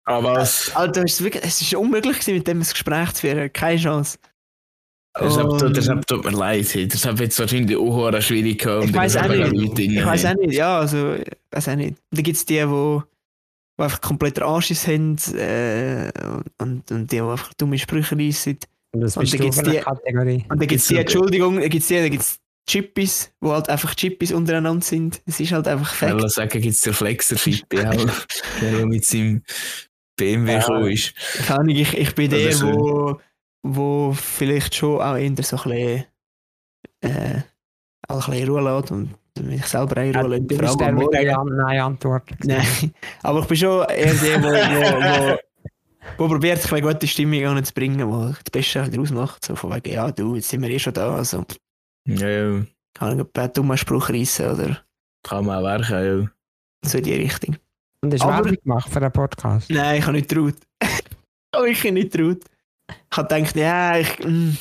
[0.05, 0.73] Ah, was?
[0.76, 3.82] Alter, es ist wirklich, es ist unmöglich gewesen, mit dem ein Gespräch zu führen, keine
[3.82, 4.17] Chance.
[5.19, 6.73] Und- deshalb tut mir leid.
[6.73, 8.86] Deshalb wird es wahrscheinlich auch schwierig gehabt.
[8.86, 9.80] Ich da weiß auch nicht.
[9.80, 11.89] Ich weiß auch nicht, ja, also, ich weiß auch nicht.
[11.91, 13.01] Und dann gibt es die, die,
[13.78, 16.11] die einfach komplett Anschiss haben äh,
[16.59, 18.57] und, und die, die einfach dumme Sprüche reissen.
[18.93, 20.45] Und das Und dann gibt's für eine die- Kategorie.
[20.49, 23.32] Und dann gibt es Gibt's die, Entschuldigung, dann gibt es die, dann gibt es Chippies,
[23.43, 25.21] die halt einfach Chippies untereinander sind.
[25.26, 26.15] Es ist halt einfach Ich Fakt.
[26.21, 28.26] will sagen, gibt es den Flexer-Fippe auch,
[28.61, 29.43] der ja mit seinem
[30.15, 30.59] BMW Ja.
[30.59, 31.13] gekommen ist.
[31.45, 33.19] Keine Ahnung, ich, ich bin der, ist wo,
[33.61, 36.05] wo vielleicht schon auch eher so ein bisschen,
[37.01, 37.41] äh,
[38.07, 39.09] auch ein bisschen Ruhe lässt und
[39.43, 40.51] mich selber in Ruhe lässt.
[40.51, 41.49] Du bist der mit der Morgen.
[41.51, 42.29] Ja- Nein-Antwort.
[42.43, 45.38] Nein, aber ich bin schon eher der, wo, wo, wo,
[46.17, 49.45] wo probiert, ein bisschen gute Stimmung anzubringen, wo das Beste daraus macht.
[49.45, 51.45] So von wegen, ja, du, jetzt sind wir eh schon da, also
[52.07, 52.65] Ja, ja.
[52.93, 54.81] kann ich einen dummen Spruch reissen oder
[55.23, 56.21] Kann man auch werken,
[56.83, 56.89] ja.
[56.89, 57.57] so in die Richtung.
[58.01, 59.69] Und hast du Aber- Werbung gemacht für den Podcast?
[59.69, 60.55] Nein, ich habe nicht getraut.
[61.67, 62.38] ich habe nicht getraut.
[63.11, 64.51] Ich habe gedacht, ja, ich, mm,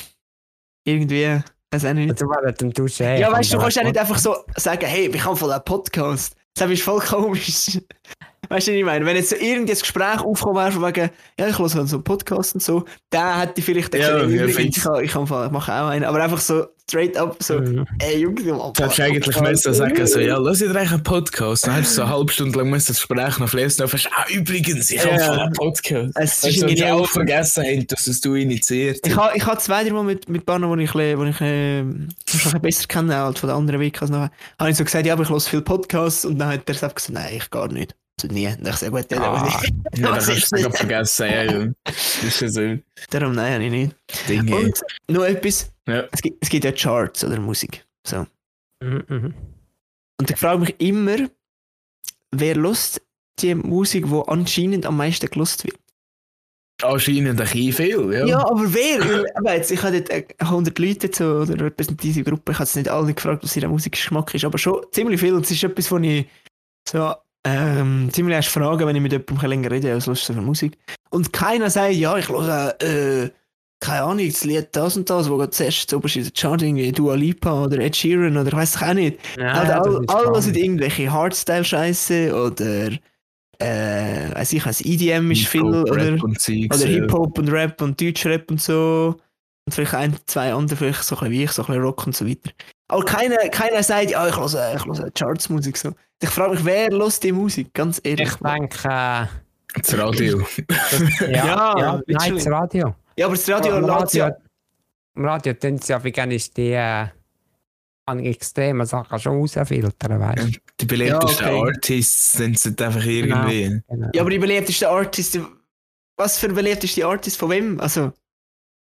[0.83, 1.41] irgendwie,
[1.75, 2.21] weiß auch nicht.
[2.21, 3.17] Du warst dann du schon.
[3.17, 5.63] Ja, weißt du, du kannst ja nicht einfach so sagen, hey, ich habe voll einen
[5.63, 6.35] Podcast.
[6.55, 7.79] Das ist voll komisch.
[8.49, 9.05] Weißt du, was ich meine?
[9.05, 12.55] Wenn jetzt so irgendein Gespräch aufkommen wäre, von wegen, ja, ich höre so einen Podcast
[12.55, 15.87] und so, dann hätte ich vielleicht Ja, ja, ich, kann, ich, kann, ich mache auch
[15.89, 17.85] einen, aber einfach so straight up, so, Mhm.
[17.99, 21.01] ey, Jungs, ich mache Du hättest eigentlich müssen sagen, so, ja, lass dir eigentlich einen
[21.03, 21.65] Podcast.
[21.65, 23.77] Dann hättest du so eine halbe Stunde lang müssen das Gespräch noch fließen.
[23.79, 25.25] Dann fährst du, ah, übrigens, ich habe Ja.
[25.25, 26.11] voll einen Podcast.
[26.15, 29.17] Es Weißt ist du, irgendwie die auch vergessen haben, dass es du initiiert Ich hast.
[29.23, 31.85] habe ich ha zwei, drei Mal mit, mit Partnern, die ich, die ich äh, ich
[31.85, 33.81] ein bisschen besser kenne, als von den anderen
[34.11, 34.29] noch,
[34.59, 36.95] habe ich so gesagt, ja, aber ich höre viel Podcasts und dann hat der selbst
[37.07, 37.95] gesagt, nein, ich gar nicht.
[38.23, 38.47] Nie.
[38.47, 39.61] Und ich sage, gut, ja, Ah.
[39.95, 40.77] Ja, kannst ist du es das?
[40.77, 41.25] vergessen.
[41.29, 41.67] Ja, ja.
[41.85, 42.77] Das ist ja so
[43.09, 43.95] Darum nein, habe ich nicht.
[44.29, 44.55] Dinge.
[44.55, 46.05] Und noch etwas, Ja.
[46.11, 47.85] es gibt, es gibt ja Charts oder Musik.
[48.07, 48.25] So.
[48.81, 49.33] Mhm, mhm.
[50.19, 51.17] Und ich frage mich immer,
[52.31, 53.01] wer lust
[53.39, 55.77] die Musik, die anscheinend am meisten gelost wird.
[56.81, 58.25] Anscheinend ein bisschen viel, ja.
[58.25, 59.25] Ja, aber wer?
[59.43, 62.65] Weil, jetzt, ich habe dort äh, 100 Leute so, oder eine repräsentative Gruppe, ich habe
[62.65, 65.33] jetzt nicht alle gefragt, was ihr Musikgeschmack ist, aber schon ziemlich viel.
[65.33, 66.27] Und es ist etwas, wo ich
[66.89, 67.13] so
[67.45, 70.77] ähm, ziemlich erst frage, wenn ich mit jemandem länger rede, was lust für Musik?
[71.11, 73.29] Und keiner sagt, ja, ich höre, äh,
[73.79, 76.61] keine Ahnung, das Lied das und das, wo gerade zuerst so oberst in der Chart
[76.61, 79.19] irgendwie Dua Lipa oder Ed Sheeran oder ich weiß auch nicht.
[79.37, 82.91] Ja, das all, all was sind irgendwelche Hardstyle-Scheiße oder
[83.59, 86.87] äh, weiß ich, was EDM ist viel oder, Rap oder.
[86.87, 89.15] Hip-Hop und Rap und Deutschrap und so.
[89.65, 92.05] Und vielleicht ein, zwei andere, vielleicht so ein bisschen wie ich, so ein bisschen Rock
[92.05, 92.51] und so weiter.
[92.87, 95.91] Aber keiner, keiner sagt, ja, ich höre, ich höre Charts-Musik so.
[96.21, 97.73] Ich frage mich, wer hört die Musik?
[97.73, 98.29] Ganz ehrlich.
[98.29, 99.25] Ich denke, äh,
[99.81, 100.45] Das Radio.
[100.67, 102.95] das, ja, Ja, ja, nein, das Radio.
[103.17, 104.31] ja, aber das Radio lässt ja.
[105.15, 107.07] Im Radio tun sie ja wie gerne die äh,
[108.07, 110.59] an extremen Sachen schon rausfiltern, weißt du?
[110.81, 111.71] Die beliebtesten Ja, okay.
[111.73, 113.81] Artists sind es einfach irgendwie.
[113.89, 114.09] Genau.
[114.13, 115.39] Ja, aber die beliebteste Artist,
[116.17, 117.79] was für beliebteste Artist von wem?
[117.79, 118.11] Also,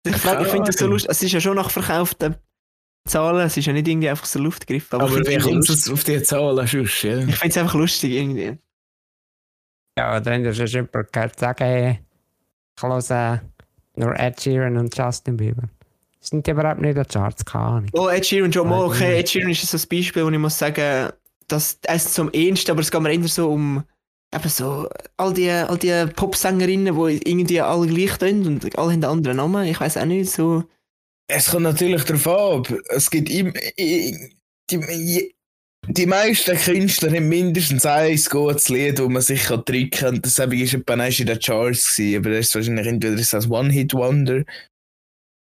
[0.06, 1.12] ich frage, ich finde das so lustig.
[1.12, 2.36] Es ist ja schon nach verkauften
[3.06, 4.96] Zahlen, es ist ja nicht irgendwie einfach so Luft gegriffen.
[4.96, 7.04] Aber, Aber wie finde kommt es es auf die Zahlen sonst?
[7.04, 7.20] Ja?
[7.20, 8.58] ich find's einfach lustig irgendwie.
[9.98, 12.00] Ja, oder wenn du schon jemand gehört sagen, hey,
[12.76, 13.42] ich höre
[13.96, 15.64] nur Ed Sheeran und Justin Bieber.
[16.20, 17.90] Sind die überhaupt nicht in den Charts, keine Ahnung.
[17.94, 18.86] Oh, Ed Sheeran schon mal.
[18.86, 19.20] Okay, ja.
[19.20, 21.12] Ed Sheeran ist so ein Beispiel, wo ich muss sagen,
[21.48, 23.84] dass es ist so am ehesten, aber es geht mir eher so um
[24.34, 29.04] eben so all die, all die Popsängerinnen, die irgendwie alle gleich tun und alle haben
[29.04, 29.68] einen anderen Namen.
[29.68, 30.64] Ich weiß auch nicht, so.
[31.28, 32.74] Es kommt natürlich darauf ab.
[32.90, 33.54] Es gibt immer.
[33.78, 35.34] Die,
[35.88, 40.22] die, meisten Künstler haben mindestens ein gutes Lied, wo man sich kann drücken kann.
[40.22, 44.46] Das eins in den Charts gewesen, aber das ist wahrscheinlich entweder ist das One-Hit-Wonder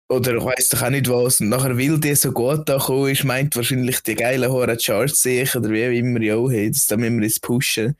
[0.09, 1.41] oder ich weiß doch auch nicht was.
[1.41, 5.21] Und nachher, weil die so gut da gekommen ist, meint wahrscheinlich die geilen hohen Charts
[5.21, 7.95] sehe oder wie immer, ja, hey, das da müssen wir jetzt pushen.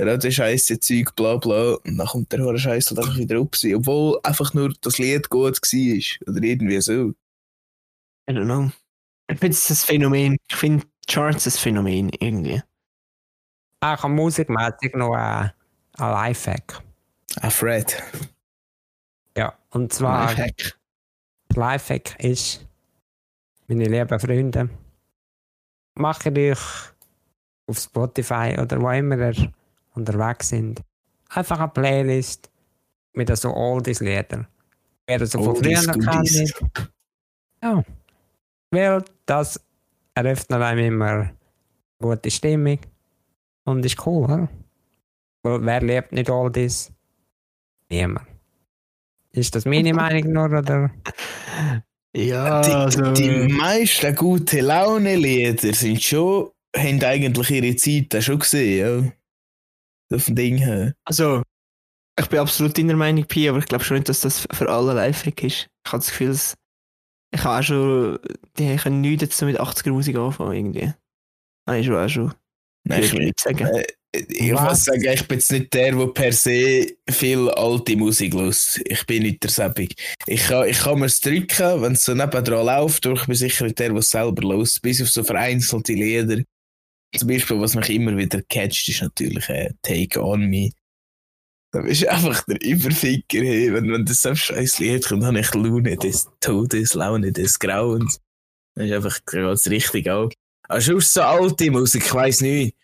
[0.00, 1.74] Radio Scheiße, Zeug, bla bla.
[1.84, 3.52] Und dann kommt der hohe Scheiß halt einfach wieder up.
[3.52, 6.28] gewesen, Obwohl einfach nur das Lied gut war.
[6.28, 7.14] Oder irgendwie so.
[8.28, 8.70] I don't know.
[9.30, 10.36] Ich finde es ein Phänomen.
[10.48, 12.62] Ich finde Charts ein Phänomen irgendwie.
[13.80, 15.52] Auch an musikmäßig noch äh, ein
[15.98, 16.82] Lifehack.
[17.40, 18.02] Ah, Fred.
[19.36, 20.78] Ja, und zwar, Lifehack.
[21.54, 22.66] Lifehack ist,
[23.66, 24.70] meine lieben Freunde,
[25.94, 26.58] macht euch
[27.66, 29.52] auf Spotify oder wo immer ihr
[29.98, 30.80] unterwegs sind,
[31.30, 32.50] einfach eine Playlist
[33.12, 34.46] mit so Oldies-Liedern.
[35.06, 36.54] Wer das so von früher Oldies, noch kennt.
[37.62, 37.84] Ja.
[38.70, 39.60] Weil das
[40.14, 41.30] eröffnet einem immer
[42.00, 42.78] gute Stimmung
[43.64, 44.48] und ist cool, oder?
[45.42, 46.92] Weil wer lebt nicht Oldies?
[47.90, 48.26] Niemand.
[49.32, 50.90] Ist das meine Meinung nur, oder?
[52.14, 53.12] Ja, Die, also.
[53.12, 59.12] die meisten gute Laune-Lieder sind schon, haben eigentlich ihre Zeit auch schon gesehen,
[60.10, 60.94] So von Ding her.
[61.04, 61.42] Also,
[62.18, 64.94] ich bin absolut deiner Meinung, Pi, aber ich glaube schon nicht, dass das für alle
[64.94, 65.68] Lifehack ist.
[65.86, 66.54] Ich habe das Gefühl, dass
[67.34, 68.18] ich habe auch schon,
[68.58, 70.92] die können nichts jetzt so mit 80er Musik anfangen, irgendwie.
[71.66, 72.34] Habe ich schon auch schon.
[72.84, 73.66] Nein, ich ich, nicht sagen.
[73.66, 74.62] äh, ich Was?
[74.62, 78.80] muss sagen, ich bin jetzt nicht der, der per se viel alte Musik los.
[78.86, 79.94] Ich bin nicht der Sebig.
[80.26, 83.34] Ich kann, ich kann mir es drücken, wenn es so nebendran läuft, aber ich bin
[83.34, 84.80] sicher nicht der, der es selber los.
[84.80, 86.42] Bis auf so vereinzelte Lieder.
[87.16, 90.70] Zum Beispiel, was mich immer wieder catcht, ist natürlich äh, Take On Me.
[91.72, 93.38] Da bist du einfach der Überficker.
[93.38, 93.72] Hey.
[93.72, 98.20] Wenn, wenn das so scheiß Lied kommt, habe ich Laune des Todes, Laune des Grauens.
[98.74, 100.30] Das ist einfach gerade richtig auch.
[100.68, 102.76] Aber sonst so alte Musik, ich weiss nicht,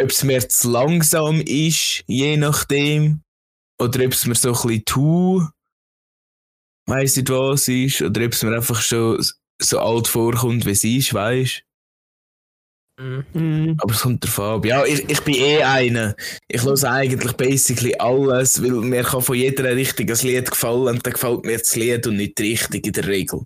[0.00, 3.22] ob es mir zu langsam ist, je nachdem.
[3.80, 5.48] Oder ob es mir so ein bisschen zu,
[6.86, 8.02] weiss nicht was ist.
[8.02, 9.24] Oder ob es mir einfach schon
[9.60, 11.64] so alt vorkommt, wie es ist, weißt
[12.96, 13.76] Mhm.
[13.80, 14.64] Aber es kommt davon ab.
[14.64, 16.14] Ja, ich, ich bin eh einer.
[16.48, 21.06] Ich höre eigentlich basically alles, weil mir kann von jeder Richtung ein Lied gefallen und
[21.06, 23.42] dann gefällt mir das Lied und nicht die Richtung in der Regel.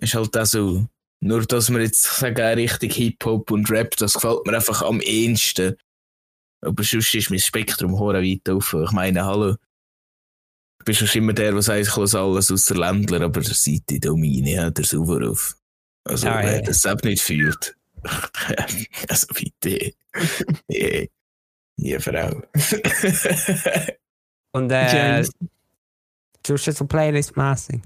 [0.00, 0.86] Ist halt auch so.
[1.20, 5.76] Nur, dass wir jetzt sagen, richtig Hip-Hop und Rap, das gefällt mir einfach am ehesten.
[6.64, 8.84] Aber sonst ist mein Spektrum hure weit offen.
[8.84, 9.54] Ich meine, hallo.
[9.54, 13.98] Du bist schon immer der, der sagt, ich höre alles außer Ländler, aber der Seite
[13.98, 15.56] Domine, ja, der Suvarov.
[16.04, 16.62] Also, Ja, wer ja.
[16.62, 17.76] das selbst nicht fühlt.
[19.08, 19.92] also, bitte.
[20.68, 21.04] Ja,
[21.76, 22.42] ja, Frau.
[24.52, 25.30] Und äh, James.
[26.42, 27.82] tust du so Playlist-mäßig?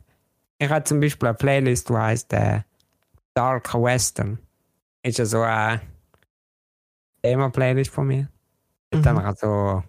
[0.58, 2.60] Ich habe zum Beispiel eine Playlist, die heißt äh,
[3.34, 4.38] Dark Western.
[5.02, 5.80] Ist ja so eine
[7.22, 8.28] Thema-Playlist von mir.
[8.92, 9.22] Und dann Mhm.
[9.24, 9.82] hat so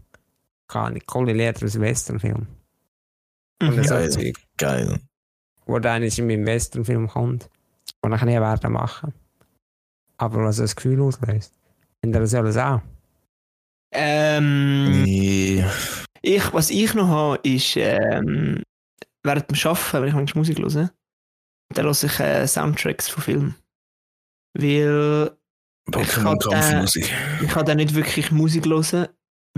[0.67, 2.47] keine coole Lieder aus Westernfilm.
[3.61, 3.84] Und Mhm.
[3.84, 4.09] so Geil.
[4.09, 4.99] Zeug, Geil.
[5.65, 7.49] wo dann in meinem Westernfilm kommt.
[8.01, 9.13] Und ich nie werden machen.
[10.18, 11.53] Aber was das Gefühl auslöst.
[12.03, 12.82] Und das alles auch.
[13.93, 15.72] Ähm, Ja.
[16.22, 18.64] ich, was ich noch habe, ist ähm,
[19.24, 20.91] während dem Arbeiten, wenn ich manchmal Musik höre,
[21.74, 23.55] dann höre ich äh, Soundtracks von Filmen.
[24.57, 25.32] Weil
[25.91, 27.11] Pokémon kann, Kampfmusik.
[27.41, 29.07] ich kann dann nicht wirklich Musik hören,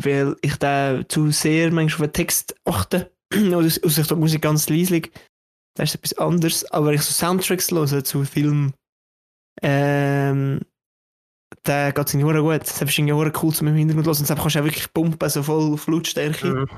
[0.02, 3.12] weil ich da zu sehr manchmal auf den Text achte.
[3.34, 5.12] Oder aus aus Sicht der Musik ganz leislich.
[5.78, 6.66] Das ist etwas anderes.
[6.72, 8.74] Aber wenn ich so Soundtracks höre zu Filmen,
[9.62, 10.62] ähm,
[11.64, 12.62] da geht es in Hure gut.
[12.62, 14.18] Das ist irgendwie cool zum im Hintergrund hören.
[14.18, 16.48] Und dann kannst du auch wirklich pumpen, so voll auf Lautstärke.
[16.48, 16.70] Mhm.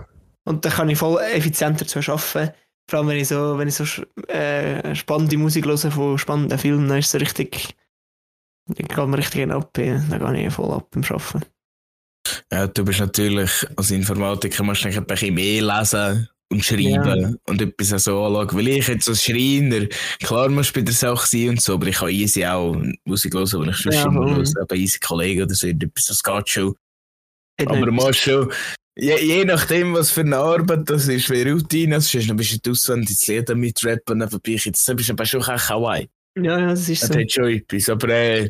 [0.45, 2.53] Und dann kann ich voll effizienter zu arbeiten.
[2.89, 3.83] Vor allem, wenn ich so, wenn ich so
[4.29, 7.75] äh, spannende Musik höre von spannenden Filmen, dann ist es so richtig.
[8.67, 9.77] Dann geht mir richtig ab.
[9.77, 9.99] ja.
[10.09, 11.45] Dann gehe ich voll ab beim Arbeiten.
[12.51, 17.61] Ja, du bist natürlich als Informatiker musst du ein bisschen mehr lesen und schreiben und
[17.61, 18.57] etwas so anschauen.
[18.57, 19.85] Weil ich jetzt als Schreiner,
[20.19, 22.75] klar musst du bei der Sache sein und so, aber ich kann easy auch
[23.05, 26.23] Musik hören, wenn ich schon Ja, immer höre, bei easy Kollegen oder so, etwas, das
[26.23, 26.75] geht schon.
[27.65, 28.51] Aber etwas- musst schon,
[28.95, 32.65] je, je nachdem, was für eine Arbeit das ist, wie Routine das ist, dann bist
[32.65, 36.09] du auswendig das Lied mit rappen, nebenbei, jetzt bist du aber schon kein Kawaii.
[36.37, 37.19] Ja, ja, das ist Das so.
[37.19, 38.49] hat schon etwas, aber äh,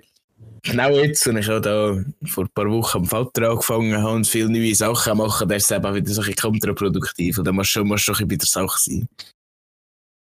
[0.64, 4.28] genau jetzt, und ich habe da vor ein paar Wochen am Vater angefangen habe und
[4.28, 7.70] viele neue Sachen machen, dann ist es eben wieder so ein kontraproduktiv und dann musst
[7.70, 9.10] du schon, musst du schon ein bisschen bei der Sache sein.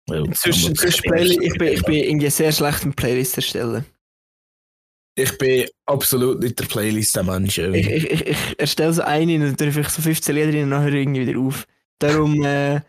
[0.06, 3.86] Weil, sonst Play ich, bin, ich bin irgendwie sehr schlecht mit Playlist erstellen.
[5.16, 7.58] ich bin absolut nicht der Playlist-Mensch.
[7.58, 10.88] Ich, ich, ich, ich erstelle so eine und dann tue ich so 15 Lieder und
[10.88, 11.66] ich irgendwie wieder auf.
[11.98, 12.80] Darum, äh,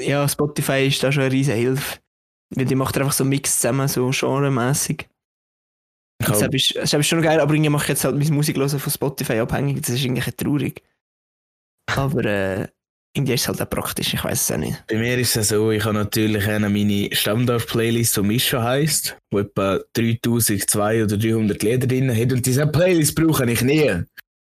[0.00, 1.98] ja, Spotify ist da schon eine riesen Hilfe.
[2.54, 4.10] Weil die macht einfach so einen Mix zusammen, so
[6.20, 8.30] Ich Das hab- ist, das ist schon geil, aber irgendwie mache ich jetzt halt meine
[8.32, 9.80] Musik hören von Spotify abhängig.
[9.82, 10.82] Das ist irgendwie bisschen traurig.
[11.94, 12.68] Aber äh,
[13.14, 14.84] irgendwie ist es halt auch praktisch, ich weiß es auch nicht.
[14.88, 19.38] Bei mir ist es so, ich habe natürlich eine meine Standard-Playlist, die Mischa heisst, wo
[19.38, 22.32] etwa 3200 oder 300 Lieder drin hat.
[22.32, 24.02] Und diese Playlist brauche ich nie.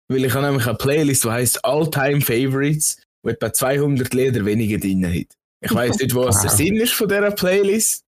[0.10, 4.78] Weil ich habe nämlich eine Playlist, die heisst All-Time Favorites, wo etwa 200 Lieder weniger
[4.78, 5.38] drin hat.
[5.64, 6.50] Ich weiß nicht, was der.
[6.50, 8.04] Sinn ist von dieser Playlist,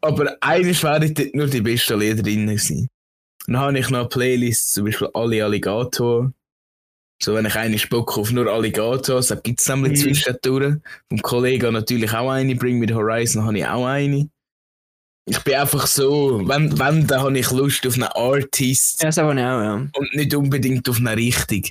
[0.00, 2.88] aber eigentlich wären dort nur die besten Lieder drin gewesen.
[3.46, 6.32] Dann habe ich noch eine Playlist, zum Beispiel alle Alligator.
[7.22, 10.02] So, wenn ich einen Bock auf nur Alligators, dann gibt es nämlich Mhm.
[10.14, 10.76] zwischendurch.
[11.08, 14.28] Vom Kollegen natürlich auch eine, Bring the Horizon habe ich auch eine.
[15.28, 19.16] Ich bin einfach so, wenn, wenn dann habe ich Lust auf einen Artist Ja, das
[19.16, 19.74] habe ich auch, ja.
[19.74, 21.62] und nicht unbedingt auf eine Richtung.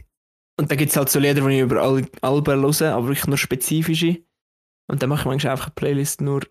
[0.59, 3.37] Und dann gibt es halt so Lieder, die ich über Alben höre, aber wirklich nur
[3.37, 4.17] spezifische.
[4.87, 6.41] Und dann mache ich manchmal einfach eine Playlist nur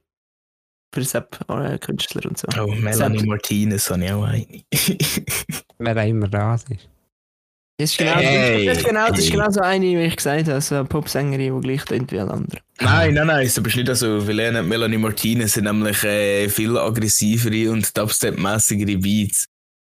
[0.94, 2.46] für Sepp, äh, Künstler und so.
[2.60, 3.28] Oh, Melanie Sepp.
[3.28, 4.46] Martinez habe ich auch eine.
[5.78, 6.66] Wer auch immer da ist.
[7.76, 10.46] Das ist genau, Hey, das, ist genau, das ist genau so eine, wie ich gesagt
[10.48, 12.60] habe, so eine Popsängerin, die gleich klingt wie alle anderen.
[12.80, 14.26] nein, nein, nein, das ist nicht so.
[14.28, 19.46] Weil äh, Melanie Martinez sind nämlich äh, viel aggressivere und dubstep-mäßigere Beats.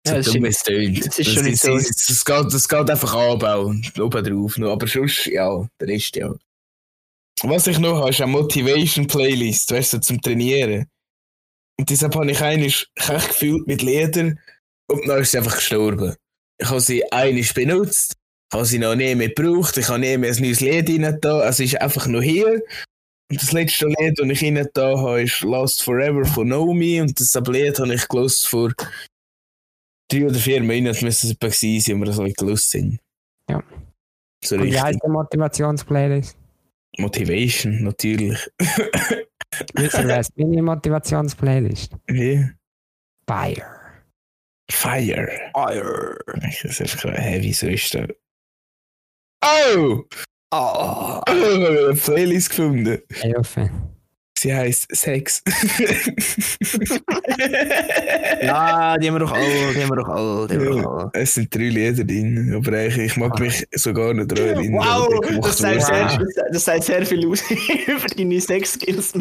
[0.07, 1.07] So Ja, das dumm ist- es tönt.
[1.07, 1.75] das ist schon nicht so.
[1.75, 4.59] Das, das, geht, das geht einfach anbauen, oben drauf.
[4.59, 4.73] noch.
[4.73, 6.31] Aber sonst, ja, der Rest ja.
[7.43, 10.86] Was ich noch habe, ist eine Motivation-Playlist, weißt du, zum Trainieren.
[11.78, 14.38] Und deshalb habe ich eine echt gefühlt mit Liedern
[14.88, 16.14] und dann ist sie einfach gestorben.
[16.59, 18.16] Ich habe sie einiges benutzt,
[18.53, 21.38] habe sie noch nie mehr gebraucht, ich habe nie mehr ein neues Lied rein da,
[21.38, 22.61] also ist einfach nur hier.
[23.30, 27.18] Und das letzte Lied, das ich rein da habe, ist Lost Forever von Naomi und
[27.18, 28.74] das Lied habe ich gelost vor
[30.11, 32.99] drei oder vier Monaten müssen es etwa gewesen sein, wo wir so gelost sind.
[33.49, 33.62] Ja.
[34.45, 36.39] So Und wie heißt die Motivationsplaylist?
[37.01, 38.39] Motivation, natürlich.
[39.75, 41.93] Wer ist meine Motivationsplaylist?
[42.07, 42.49] Wie?
[43.27, 43.81] Fire.
[44.71, 45.29] Fire.
[45.55, 46.19] Fire.
[46.49, 47.05] Ich das einfach
[47.69, 48.09] ist das?
[49.45, 50.05] Oh!
[50.53, 51.23] Ah.
[51.29, 52.99] Oh, ich habe eine Playlist gefunden.
[53.13, 53.71] Hilfe.
[54.41, 55.43] Sie heißt Sex.
[58.43, 60.99] Ja, die haben wir doch alle, die haben wir doch alle, die haben wir doch
[60.99, 61.11] alle.
[61.12, 64.82] Es sind drei Lieder drin, aber eigentlich, ich mag mich sogar nicht daran erinnern.
[64.82, 66.18] Wow, das sagt, sehr,
[66.51, 69.12] das sagt sehr viel aus über deine Sex-Skills.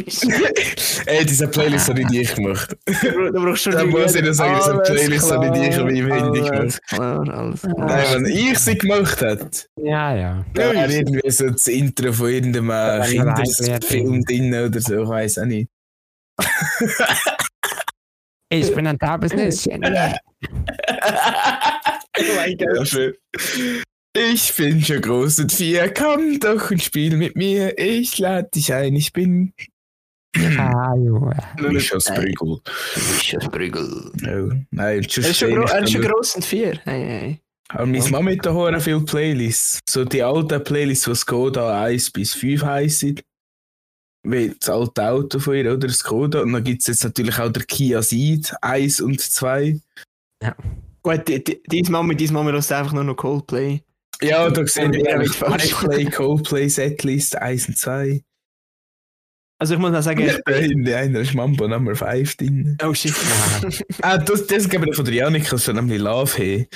[1.06, 2.76] Ey, diese Playlist habe ich nicht gemacht.
[2.86, 6.12] Du brauchst schon Da muss ich noch sagen, diese Playlist habe ich nicht auf meinem
[6.12, 6.52] Handy gemacht.
[6.54, 7.74] Alles klar, alles klar.
[7.78, 9.50] Nein, wenn ich sie gemacht hätte,
[9.84, 10.46] Ja, ja.
[10.54, 15.46] da wäre irgendwie so das Intro von irgendeinem nur Kinderfilm drin oder so, weiß auch
[15.46, 15.70] nicht.
[18.52, 18.98] Ich bin ein
[19.34, 19.84] Nüsschen.
[19.84, 20.18] Yeah.
[22.18, 23.14] Oh mein Ja, schön.
[24.18, 27.78] Ich bin schon groß und vier, komm doch und spiel mit mir.
[27.78, 29.54] Ich lade dich ein, ich bin
[30.58, 31.36] Ah, Junge.
[31.58, 32.60] Mischas Prügel.
[32.96, 34.12] Michel Brügel.
[34.24, 36.80] Oh, nein, Er ist schon, gro er ist schon gross und vier.
[36.84, 37.42] Hey, hey.
[37.70, 39.80] Aber meine Mama hat da viele Playlists.
[39.88, 43.20] So die alten Playlists, die Skoda 1 bis 5 heissen.
[44.24, 45.88] Wie das alte Auto von ihr, oder?
[45.88, 46.42] Das Skoda.
[46.42, 49.80] Und dann gibt es jetzt natürlich auch der Kia Ceed 1 und 2.
[51.02, 53.82] Gut, die- die- deine Mama, deine Mama hört einfach nur noch Coldplay.
[54.22, 55.40] Ja, da sehen wir Ja, ja, mit.
[55.40, 58.22] Coldplay, Coldplay Setlist 1 und 2.
[59.62, 60.72] Also ich muss auch sagen, ich bin...
[60.86, 62.78] In einer ist Mambo Nummer 5 drin.
[62.84, 63.14] Oh shit.
[64.02, 66.70] Ah, das, das gebe ich von der Janika, das ist nämlich Love Hey.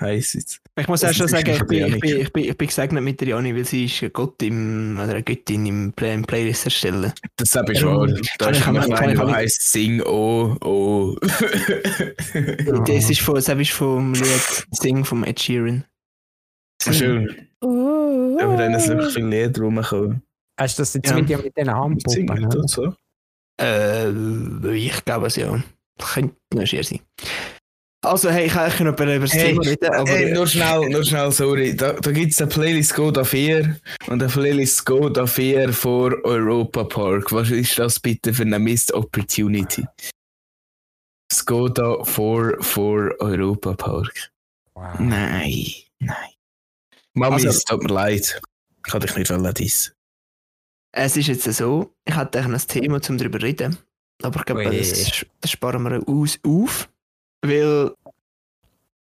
[0.00, 0.60] Heißt es.
[0.78, 2.68] Ich muss auch Das schon ist sagen, ich bin, ich, bin, ich, bin, ich bin
[2.68, 6.14] gesegnet mit der Jani, weil sie ist ein Gott im, oder eine Göttin im, Play,
[6.14, 7.12] im Playlist erstellen.
[7.36, 8.20] Das ist eben Darum wahr.
[8.38, 11.16] Da kann ist ich- ich- kann der ich- heisst Sing Oh Oh.
[12.86, 15.84] Das ist, von, das ist vom Lied Sing vom Ed Sheeran.
[16.92, 17.48] Schön.
[17.60, 20.22] Aber dann sind wirklich viele Lieder rumgekommen.
[20.60, 21.16] Hast du das jetzt Ja.
[21.16, 21.68] Video mit den
[22.46, 22.58] oder?
[22.60, 22.94] und so.
[23.60, 24.10] Äh,
[24.76, 25.60] ich glaube es ja.
[25.98, 27.00] Könnte noch schier sein.
[28.00, 30.10] Also, hey, ich kann eigentlich noch über das Hey, Thema reden, aber...
[30.10, 31.74] Ey, nur schnell, nur schnell, sorry.
[31.74, 36.84] Da, da gibt es eine Playlist Skoda 4 und eine Playlist Skoda 4 vor Europa
[36.84, 37.32] Park.
[37.32, 39.84] Was ist das bitte für eine Missed Opportunity?
[41.32, 44.30] Skoda 4 vor Europa Park.
[44.74, 44.98] Wow.
[45.00, 45.64] Nein,
[45.98, 46.30] nein.
[47.14, 48.40] Mami, Also- es tut mir leid.
[48.76, 49.92] Ich kann dich nicht dissen.
[50.92, 53.76] Es ist jetzt so, ich hatte eigentlich ein Thema, um darüber zu reden.
[54.22, 54.78] Aber ich glaube, Ui.
[54.78, 56.88] das, das sparen wir aus, auf.
[57.48, 57.92] Weil.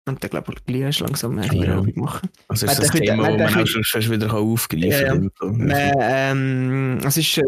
[0.07, 1.83] Und ich glaube, gleich ist langsam eine Ja.
[1.95, 2.29] Machen.
[2.49, 5.29] Also ist das hat Thema, das man auch schon fast wieder aufgreifen Ja, ja.
[5.41, 5.57] kann.
[5.57, 7.43] Man, ähm, es ist äh,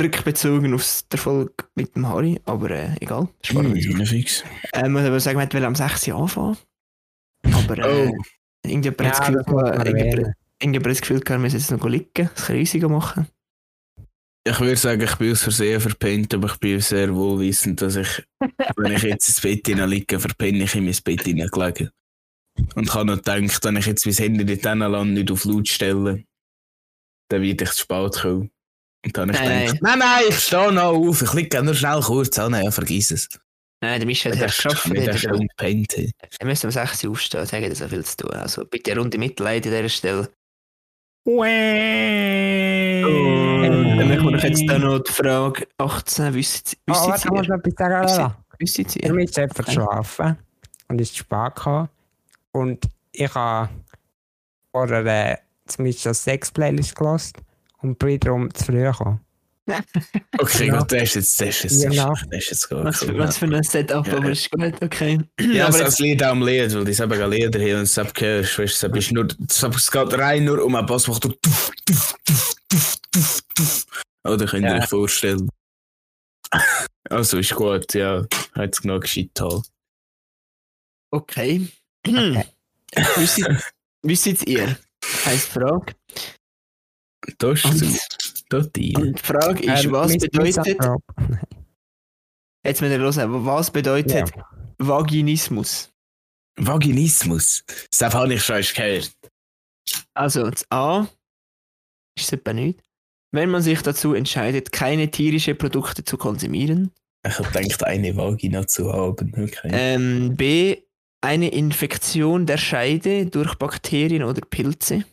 [0.00, 3.28] rückbezogen auf den Erfolg mit dem Harry, aber äh, egal.
[3.42, 3.98] Sparen wir uns auf.
[3.98, 4.44] Hm, fix.
[4.72, 6.06] Äh, man würde sagen, man wollte am 6.
[6.08, 6.56] Uhr anfangen.
[7.52, 8.14] Aber äh, Oh.
[8.64, 11.86] irgendjemand Ja, hat das Gefühl, das muss irgendjemand, irgendjemand das Gefühl, wir müssen jetzt noch
[11.88, 13.26] liegen, es riesiger machen.
[14.48, 18.22] Ich würde sagen, ich bin aus Versehen verpennt, aber ich bin sehr wohlwissend, dass ich,
[18.76, 21.90] wenn ich jetzt ins Bett hineinliege, verpenne ich in mein Bett hineingelegen.
[22.76, 25.66] Und ich habe noch gedacht, wenn ich jetzt mein Handy nicht Land nicht auf Laut
[25.66, 26.22] stelle,
[27.28, 28.50] dann werde ich zu spät kommen.
[29.04, 31.74] Und dann habe ich Nein, gedacht, nein, nein, ich stehe noch auf, ich liege nur
[31.74, 33.28] schnell kurz an, ja, vergiss es.
[33.82, 34.86] Nein, der Michel hat geschafft.
[36.38, 38.30] Er müsste um 6 Uhr aufstehen, sagen, das hat viel zu tun.
[38.30, 40.30] Also bitte eine Runde Mitleid an dieser Stelle.
[43.98, 46.34] Dann machen wir doch jetzt dann noch die Frage 18.
[46.34, 48.34] Wissen Sie, Oh, warte, ich muss noch etwas sagen.
[48.58, 50.36] Wissen Sie, Ich bin jetzt einfach schlafen
[50.88, 51.88] und es ist spät gekommen.
[52.52, 53.68] Und ich habe
[54.72, 55.36] vorher äh,
[55.66, 57.32] zumindest das Sex-Playlist gelassen
[57.82, 59.20] und bin darum zu früh gekommen.
[60.38, 60.78] Okay, Ja.
[60.78, 62.12] gut, das ist jetzt, das ist jetzt, das Genau.
[62.12, 63.18] ist, das ist jetzt gar was, für- cool.
[63.18, 64.16] was für ein Setup, Ja.
[64.18, 65.18] aber ist gut, okay.
[65.40, 67.96] Ja, jetzt, das Lied auch am Lied, weil die eben ein Lieder hier und es
[67.96, 68.16] hörst,
[68.58, 68.90] weißt du,
[69.48, 72.96] es es geht rein nur um einen Bass, macht du tuff, tuff, tuff, tuff.
[74.28, 74.82] Oder könnt ihr Ja.
[74.82, 75.48] euch vorstellen.
[77.08, 79.62] Also ist gut, ja, hat es genau gescheit okay.
[81.12, 81.68] Okay.
[83.16, 83.60] wissen,
[84.02, 84.76] wissen ihr?
[85.24, 85.94] Heißt die Frage.
[87.38, 88.96] Das ist Und, das die.
[88.96, 90.66] und die Frage ist, Ähm, was bedeutet,
[92.64, 94.50] jetzt müssen wir hören, was bedeutet Ja.
[94.78, 95.90] Vaginismus?
[96.58, 97.62] Vaginismus.
[97.96, 99.16] Das habe ich schon erst gehört.
[100.14, 101.02] Also, das A
[102.18, 102.82] ist es etwa nicht.
[103.36, 106.90] Wenn man sich dazu entscheidet, keine tierischen Produkte zu konsumieren.
[107.22, 109.30] Ich gedacht, eine Vagina zu haben.
[109.36, 109.68] Okay.
[109.70, 110.82] Ähm, B.
[111.20, 115.04] Eine Infektion der Scheide durch Bakterien oder Pilze.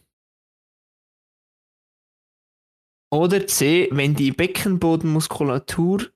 [3.12, 3.90] Oder C.
[3.92, 6.10] Wenn die Beckenbodenmuskulatur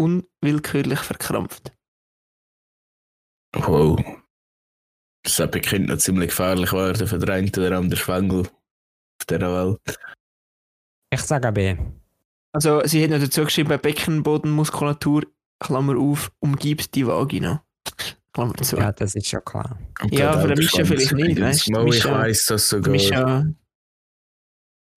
[0.00, 1.72] unwillkürlich verkrampft.
[3.54, 4.02] Wow.
[5.24, 8.48] Das könnte noch ziemlich gefährlich werden für den einen oder anderen Schwengel.
[9.28, 9.98] dieser Welt.
[11.12, 11.76] Ich sage B.
[12.52, 15.24] Also, sie hat noch dazu geschrieben, Beckenbodenmuskulatur,
[15.60, 17.62] Klammer auf, umgibt die Vagina.
[18.32, 18.76] Klammer zu.
[18.78, 19.78] Ja, das ist schon klar.
[20.02, 22.90] Und Ja, aber der Mischa vielleicht nicht, weißt du, ich Mischa- weiss das sogar.
[22.90, 23.44] Mischa,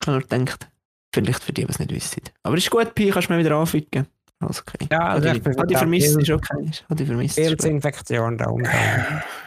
[0.01, 0.69] ich habe nur gedacht,
[1.13, 2.21] vielleicht für die, die es nicht wissen.
[2.43, 4.07] Aber ist gut, Pi, kannst du mir wieder anficken.
[4.39, 4.87] Alles okay.
[4.91, 6.71] Ja, also Hat ich die, bin hat die da vermisst, ist okay.
[6.89, 7.35] Hat die vermisst.
[7.37, 8.69] Pilzinfektion da unten.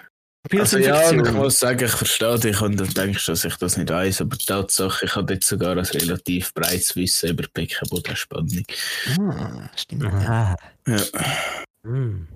[0.59, 3.91] Also ja, ich muss sagen, ich verstehe dich und du denkst, dass ich das nicht
[3.91, 8.65] weiß, aber die Tatsache, ich habe jetzt sogar ein relativ breites Wissen über Beckenbodenspannung.
[9.19, 10.05] Ah, stimmt.
[10.07, 10.57] Ah.
[10.87, 10.97] Ja.
[11.85, 12.29] Hm.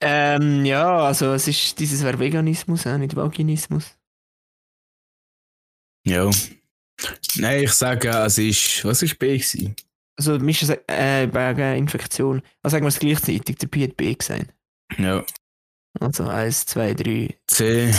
[0.00, 3.96] Ähm, ja, also es ist dieses wäre Veganismus, äh, nicht Vaginismus.
[6.06, 6.30] ja.
[7.36, 9.74] Nein, ich sage, es ist, was ist B gewesen?
[10.18, 12.42] Also Mischa sagt, äh, wegen Infektion.
[12.62, 14.52] Also sagen wir es gleichzeitig, der Pi hat B gesagt.
[14.98, 15.24] Ja.
[15.98, 17.36] Also eins, zwei, drei.
[17.48, 17.90] C.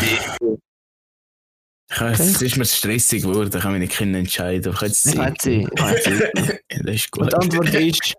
[1.94, 4.74] Ich weiß, es ist mir stressig geworden, ich kann mich nicht können entscheiden.
[4.74, 5.68] Ich jetzt Ich C.
[5.74, 6.32] Ich habe C.
[6.72, 7.32] Ja, das ist Und gut.
[7.32, 8.14] die Antwort ist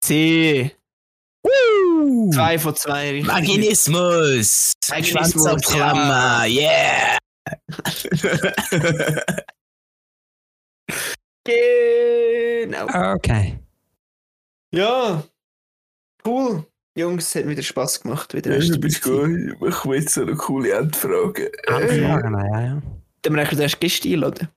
[0.00, 0.70] C.
[1.44, 3.28] Uh, Zwei von zwei richtig.
[3.32, 4.72] Vaginismus!
[4.88, 7.18] Vaginismus, Schwanz abklammer, yeah!
[11.44, 12.86] Genau.
[13.14, 13.58] Okay.
[14.72, 15.22] Ja.
[16.24, 16.66] Cool.
[16.96, 18.32] Jungs, es hat wieder Spaß gemacht.
[18.34, 19.28] Wieder Ja, du bist gut.
[19.28, 21.52] Ich mache jetzt so eine coole Endfrage.
[21.68, 22.82] Anfragen, ja, ja.
[23.22, 24.48] Dann wir eigentlich erst Gäste einladen.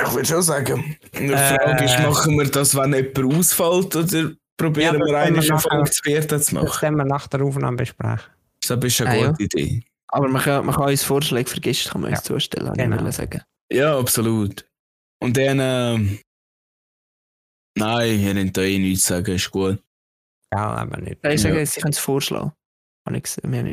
[0.00, 0.96] Ich würde schon sagen.
[1.18, 1.36] Die Äh.
[1.36, 5.42] Frage ist, machen wir das, wenn jemand ausfällt, oder probieren Ja, das wir können eine
[5.48, 6.82] wir Folge zu vierten zu Das machen?
[6.82, 8.20] werden wir nach der Aufnahme besprechen.
[8.66, 9.30] Das ist eine Ah, ja.
[9.30, 9.82] gute Idee.
[10.08, 12.24] Aber man kann, man kann uns Vorschläge für Gäste kann man uns Ja.
[12.24, 13.08] zustellen, habe Genau.
[13.08, 13.42] ich sagen.
[13.72, 14.66] Ja, absolut.
[15.20, 16.18] Und dann, ähm,
[17.76, 19.82] nein, ihr könnt da eh nichts sagen, ist gut.
[20.54, 21.18] Ja, aber nicht.
[21.24, 21.66] Ich sage, Ja.
[21.66, 22.52] sie können es vorschlagen.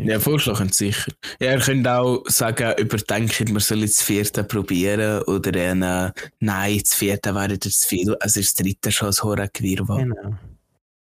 [0.03, 1.13] Ja, vorschlagen sicher.
[1.39, 6.93] Ja, ihr könnt auch sagen, überdenkt, wir sollen das vierte probieren oder äh, nein, das
[6.93, 8.15] vierte wäre zu viel.
[8.19, 9.99] Es ist das dritte schon ein Horrorgewirrwarr.
[9.99, 10.35] Genau.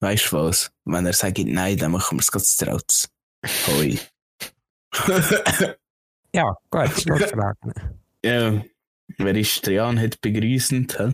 [0.01, 0.72] Weißt du was?
[0.85, 3.09] Wenn er sagt nein, dann machen wir es ganz draus.
[3.68, 3.99] Hoi.
[6.35, 7.72] Ja, gut, Schlussfragen.
[8.24, 8.62] ja.
[9.18, 11.12] Wer ist Trian hat begrüßend, hä?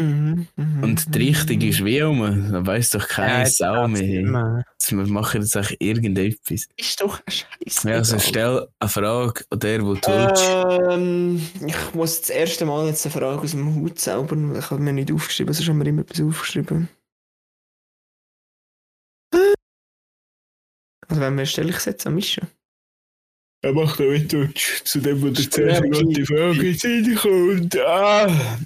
[0.00, 1.24] Mhm, mhm, Und die mhm.
[1.26, 2.52] Richtung ist wie um.
[2.52, 4.64] Da weiss doch keine jetzt Sau mehr.
[4.72, 6.68] Jetzt, Wir machen jetzt eigentlich irgendetwas.
[6.76, 7.82] Ist doch ein Scheiß.
[7.84, 10.90] Ja, also stell eine Frage an der, wo du.
[10.90, 14.56] Ähm, ich muss das erste Mal jetzt eine Frage aus dem Hut zaubern.
[14.56, 16.88] Ich habe mir nicht aufgeschrieben, sonst haben wir immer etwas aufgeschrieben.
[21.08, 22.42] Also wenn wir stelle ich es jetzt an Mischa.
[23.62, 24.30] Er macht auch mit
[24.84, 27.78] zu dem, wo der zuerst die Frage reinkommt.
[27.80, 28.58] Ah.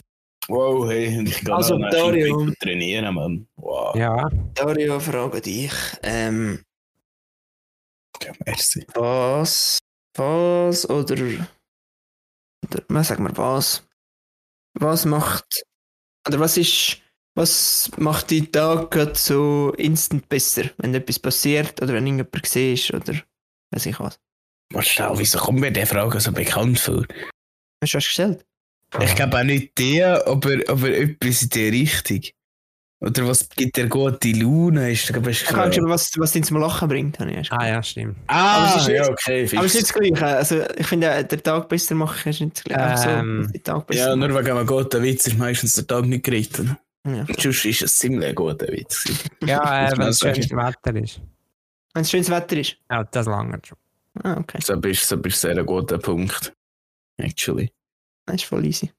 [0.49, 2.51] Wow, hey, und ich kann Also, Dario.
[2.61, 3.49] trainieren, Mann.
[3.57, 3.97] Wow.
[3.97, 5.72] Ja, Dario, frage dich.
[6.03, 6.62] Ähm,
[8.22, 8.86] Ja, merci.
[8.95, 9.78] was,
[10.16, 11.16] was oder,
[12.64, 13.82] oder was sagen wir was?
[14.74, 15.64] Was macht,
[16.28, 17.01] oder was ist,
[17.36, 23.14] was macht die Tag so instant besser, wenn etwas passiert oder wenn irgendjemand siehst oder
[23.72, 24.18] weiß ich was?
[24.72, 27.05] Was schnell, wieso kommt mir die Frage so bekannt vor?
[27.82, 28.45] Hast du was gestellt?
[29.01, 32.20] Ich glaube auch nicht der, aber, aber etwas in die Richtung.
[33.01, 34.90] Oder was gibt dir gute Laune?
[34.92, 37.66] Ist, glaub, ist Ich kann schon, was, was dich zum Lachen bringt, habe ich ah
[37.66, 38.16] ja, stimmt.
[38.28, 39.49] Ah, Aber es ist ja, okay.
[39.57, 40.26] Aber es ist nicht das Gleiche.
[40.26, 43.11] Also, ich finde, äh, den Tag besser machen ist nicht das Gleiche.
[43.11, 44.47] Ähm, so, den Tag besser Ja, nur machen.
[44.47, 46.78] wegen einem guten Witz ist meistens der Tag nicht geritten.
[47.07, 47.26] Ja.
[47.38, 49.05] Sonst ist es ziemlich ein guter Witz.
[49.45, 51.20] Ja, äh, wenn es schönes Wetter ist.
[51.92, 52.76] Wenn es schönes Wetter ist.
[52.90, 53.76] Ja, das lange schon.
[54.22, 54.59] Ah, okay.
[54.62, 56.55] So bist du bist sehr ein guter Punkt.
[57.18, 57.70] Actually.
[58.26, 58.90] Das ist voll easy.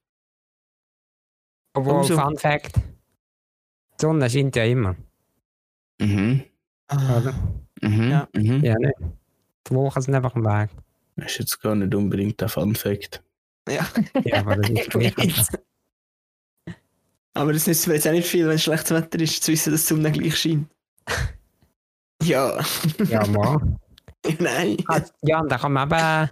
[1.74, 2.82] Obwohl, Umso- Fun Fact: Die
[4.02, 4.96] Sonne scheint ja immer,
[6.00, 6.44] Mhm.
[6.92, 7.34] oder?
[7.82, 8.10] Mhm.
[8.12, 8.28] Ja.
[8.34, 8.64] Mhm.
[8.64, 8.94] Ja, nicht.
[9.68, 10.70] Die Wolken sind einfach im Weg.
[11.16, 13.24] Das ist jetzt gar nicht unbedingt ein Fun Fact.
[13.68, 13.86] Ja.
[14.24, 15.48] Ja, aber das ist gleich.
[17.34, 19.82] Aber das nützt mir jetzt auch nicht viel, wenn schlechtes Wetter ist, zu wissen, dass
[19.82, 20.70] die Sonne gleich scheint.
[22.24, 22.64] ja.
[23.10, 23.78] Ja, mal.
[24.40, 24.78] Nein.
[24.88, 26.30] Ah, Ja, und da kann man eben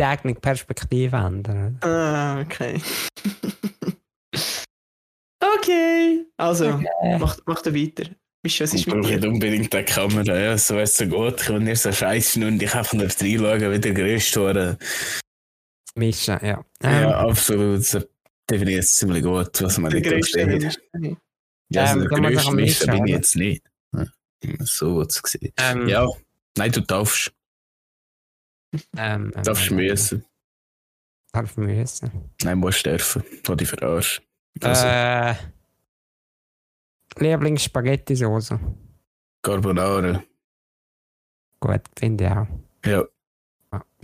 [0.00, 1.78] die eigene Perspektive ändern.
[1.82, 2.80] Ah, okay.
[5.58, 6.24] okay.
[6.38, 6.64] Also,
[7.02, 8.04] Äh, mach, mach da weiter.
[8.42, 9.16] Mischa, was Ich ist mit brauche dir?
[9.20, 11.46] nicht unbedingt eine Kamera, ja, so ist so gut.
[11.50, 14.78] Wenn ihr so scheiße und ich einfach nur reinschauen, wie der größte wurde.
[15.94, 16.64] mischen, ja.
[16.82, 17.84] Ähm, Ja, absolut.
[17.84, 18.00] So
[18.50, 20.06] definiert es ziemlich gut, was man nicht.
[20.34, 20.78] Mensch.
[21.72, 23.62] Ja, also Ähm, der größte Mischer bin ich jetzt nicht.
[23.94, 24.06] Ja,
[24.60, 25.52] So wird es gesehen.
[25.58, 26.08] ähm, Ja,
[26.56, 27.30] nein, du darfst.
[28.96, 30.24] Ähm, Du darfst ähm, müssen.
[31.32, 32.30] Darf müssen.
[32.42, 33.22] Nein, musst dürfen.
[33.44, 34.20] Wo die verarsch.
[34.60, 35.34] Also, Äh,
[37.18, 38.58] Lieblings-Spaghetti-Soße.
[39.42, 40.22] Carbonara.
[41.60, 42.46] Gut, finde ich auch.
[42.84, 43.04] Ja.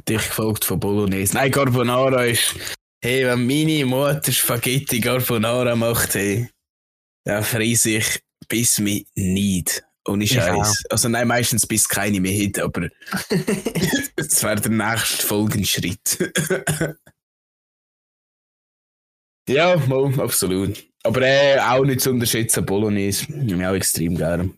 [0.09, 1.35] Dich gefolgt von Bolognese.
[1.35, 2.55] Nein, Carbonara ist.
[3.03, 6.49] Hey, wenn meine Mutter Spaghetti Carbonara macht, hey,
[7.25, 9.85] dann freise ich bis mich nicht.
[10.07, 10.85] Ohne Ich Scheiß.
[10.91, 12.83] Also nein, meistens bis keine mehr hat, aber
[14.17, 16.33] das wäre der nächste folgende Schritt.
[19.49, 20.85] ja, mal, absolut.
[21.03, 23.27] Aber äh, auch nicht zu unterschätzen, Bolognese.
[23.33, 24.51] Ich auch extrem gerne.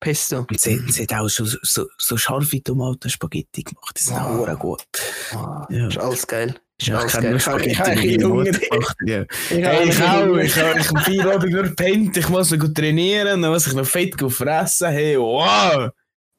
[0.00, 0.46] Pesto.
[0.48, 3.96] Und sie, sie hat auch schon so, so, so scharfe Tomaten-Spaghetti gemacht.
[3.98, 4.58] Die sind auch Wow.
[4.58, 4.86] gut.
[5.34, 5.88] Oh, Ja.
[5.88, 6.54] Ist alles geil.
[6.80, 8.44] Ist Ja, ich kenne nur Spaghetti, habe die meine Hunger.
[8.44, 9.22] Mutter gemacht hat, ja.
[9.22, 10.36] Ich Hey, ich auch.
[10.36, 12.16] Ich habe ich vier Abend nur gepennt.
[12.16, 13.42] Ich muss noch gut trainieren.
[13.42, 14.88] Dann muss ich noch fett fressen.
[14.90, 15.90] Hey, wow!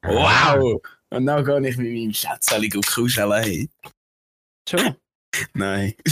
[0.04, 0.82] Wow!
[1.10, 3.32] Und dann gehe ich mit meinem Schätzchen gut kuscheln.
[3.34, 3.70] Hey.
[4.70, 4.96] Schon.
[5.54, 5.94] Nein.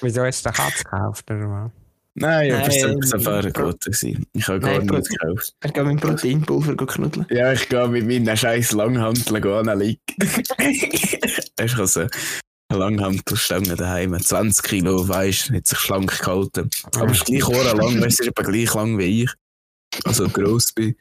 [0.00, 1.70] Wieso hast du eine Katze gekauft, oder was?
[2.18, 4.26] Nein, aber es Nein, war Safari gewesen.
[4.32, 5.54] Ich habe gar nichts gekauft.
[5.60, 7.26] Er geht mit Proteinpulver knuddeln.
[7.28, 10.00] Ja, ich gehe mit meinen scheiß Langhanteln anlegen.
[11.60, 12.00] Hast du also
[12.68, 16.70] eine Langhantelstange daheim, 20 Kilo, weißt du, hat sich schlank gehalten.
[16.94, 19.30] Aber es ist gleich lang, weißt du, ist etwa gleich lang wie ich.
[20.04, 20.96] Also gross bin.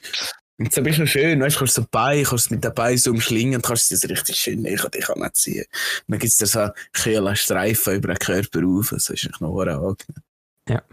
[0.58, 3.12] Und so bist du schön, weißt du, kannst so Bein, kannst mit den Beinen so
[3.12, 5.66] umschlingen, und kannst das richtig schön näher dich anziehen.
[6.08, 9.60] Und dann gibt es da so kühlen Streifen über den Körper rauf, das ist noch
[9.60, 10.25] angenehm.
[10.68, 10.84] Ja.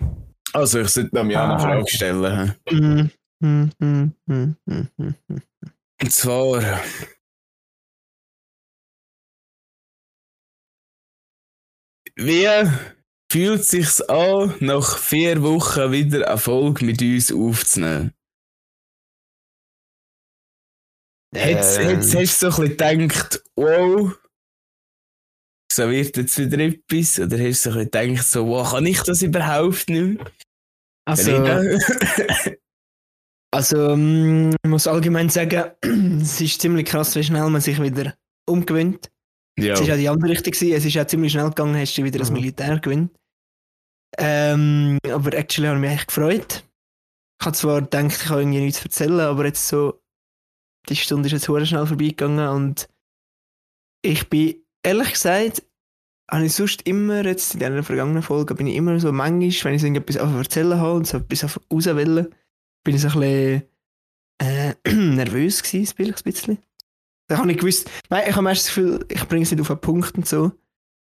[0.52, 1.58] Also, ich sollte noch mal eine Ah.
[1.58, 2.54] Frage stellen.
[2.70, 3.10] Mm,
[3.40, 5.42] mm, mm, mm, mm, mm, mm.
[6.02, 6.80] Und zwar.
[12.16, 12.46] Wie
[13.30, 18.12] fühlt sich's an, nach vier Wochen wieder eine Folge mit uns aufzunehmen?
[21.34, 24.18] Ähm, hätt's, hast du so ein bisschen gedacht, wow,
[25.74, 27.18] so wird jetzt wieder etwas?
[27.18, 30.20] Oder hast du so gedacht, so, wow, kann ich das überhaupt nicht?
[31.08, 31.32] Also,
[33.54, 35.70] also mm, ich muss allgemein sagen,
[36.22, 38.14] es ist ziemlich krass, wie schnell man sich wieder
[38.48, 39.10] umgewöhnt.
[39.58, 39.74] ja.
[39.74, 40.52] Es war ja die andere Richtung.
[40.52, 40.72] gewesen.
[40.74, 42.36] Es ist ja ziemlich schnell gegangen, hast du wieder das Mhm.
[42.36, 43.12] Militär gewinnt.
[44.18, 46.64] Ähm, aber actually habe ich mich echt gefreut.
[47.40, 50.00] Ich habe zwar gedacht, ich kann irgendwie nichts erzählen, aber jetzt so,
[50.88, 52.88] die Stunde ist jetzt sehr schnell vorbeigegangen und
[54.04, 55.62] ich bin, ehrlich gesagt,
[56.30, 59.74] habe ich sonst immer, jetzt in den vergangenen Folgen, bin ich immer so manchmal, wenn
[59.74, 62.30] ich so irgendetwas auf erzählen habe und so etwas auf raus will,
[62.84, 63.62] bin ich so ein bisschen
[64.38, 66.58] äh, nervös gewesen, ein bisschen.
[67.28, 69.70] Da habe ich gewusst, nein, ich habe meistens das Gefühl, ich bringe es nicht auf
[69.70, 70.52] einen Punkt und so.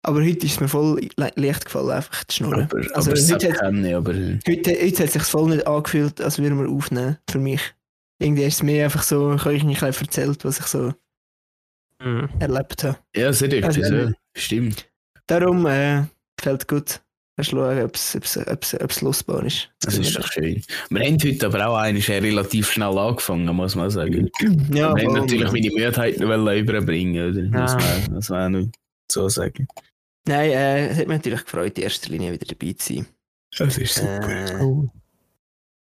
[0.03, 2.65] Aber heute ist es mir voll le leicht gefallen, einfach zu schnurren.
[2.65, 6.21] aber, also aber heute, hat, ich, aber heute, heute hat es sich voll nicht angefühlt,
[6.21, 7.62] als würden wir aufnehmen, für mich.
[8.21, 10.93] Irgendwie ist es mir einfach so, ich habe euch bisschen erzählt, was ich so
[12.03, 12.28] Mhm.
[12.40, 12.99] erlebt habe.
[13.16, 14.12] ja, sehr richtig, Also, ja.
[14.36, 14.88] Stimmt.
[15.26, 16.03] Darum äh,
[16.36, 17.01] gefällt gut.
[17.36, 19.70] Erst schauen, ob es- ob es- ob es- ob es losbar ist.
[19.80, 20.62] Das ist doch schön.
[20.90, 24.30] Wir haben heute aber auch eigentlich relativ schnell angefangen, muss man sagen.
[24.72, 27.42] Ja, wir haben natürlich meine Müdigkeit noch überbringen, oder?
[27.62, 27.78] Das Ja.
[27.80, 28.76] war das war nicht
[29.11, 29.66] so sagen.
[30.28, 33.07] Nein, äh, es hat mich natürlich gefreut, in erster Linie wieder dabei zu sein.
[33.59, 34.28] Das ist super.
[34.28, 34.90] Äh, Cool.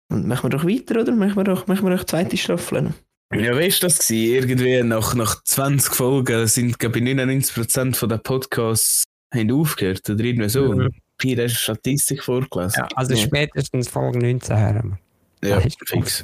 [0.10, 1.12] und machen wir doch weiter, oder?
[1.16, 2.94] Machen wir doch, machen wir doch die zweite Staffel.
[3.34, 4.36] Ja, weißt du das gewesen?
[4.36, 9.04] Irgendwie nach, nach 20 Folgen sind, glaube ich, 99% von den Podcasts
[9.34, 10.74] haben aufgehört, oder irgendwie so.
[10.74, 10.90] Mhm.
[11.18, 12.80] Pia hast Statistik vorgelesen.
[12.80, 13.20] Ja, also Ja.
[13.26, 14.98] spätestens Folge 19 hören
[15.42, 15.50] wir.
[15.50, 16.24] Ja, fix.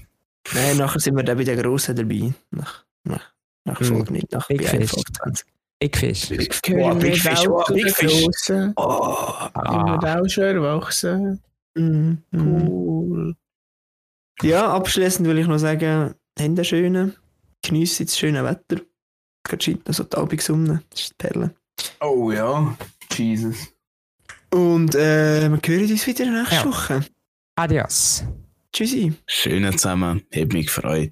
[0.54, 2.34] Nein, nachher sind wir dann bei den Grossen dabei.
[2.52, 3.32] Nach, nach,
[3.66, 3.88] nach Hm.
[3.88, 4.94] Folge nicht, nach Big bei Fish.
[4.94, 5.46] 21.
[5.80, 6.30] Big Fish.
[6.70, 8.28] Boah, Big Fish, wow, Big Fish.
[8.78, 8.82] Oh,
[9.56, 11.42] Ah, auch schon erwachsen.
[11.76, 12.14] mm.
[12.34, 13.36] Cool.
[14.42, 17.16] Ja, abschließend will ich noch sagen, habt einen schönen,
[17.62, 18.82] geniessen das schöne Wetter.
[19.44, 21.56] Gerade scheint noch so die Abendsonne, das ist die Perle.
[22.02, 22.78] Oh ja,
[23.12, 23.74] Jesus.
[24.54, 26.66] Und äh, wir hören uns wieder nächste Ja.
[26.66, 27.06] Woche.
[27.56, 28.24] adios.
[28.72, 29.14] Tschüssi.
[29.28, 31.12] Schön zusammen, hat mich gefreut.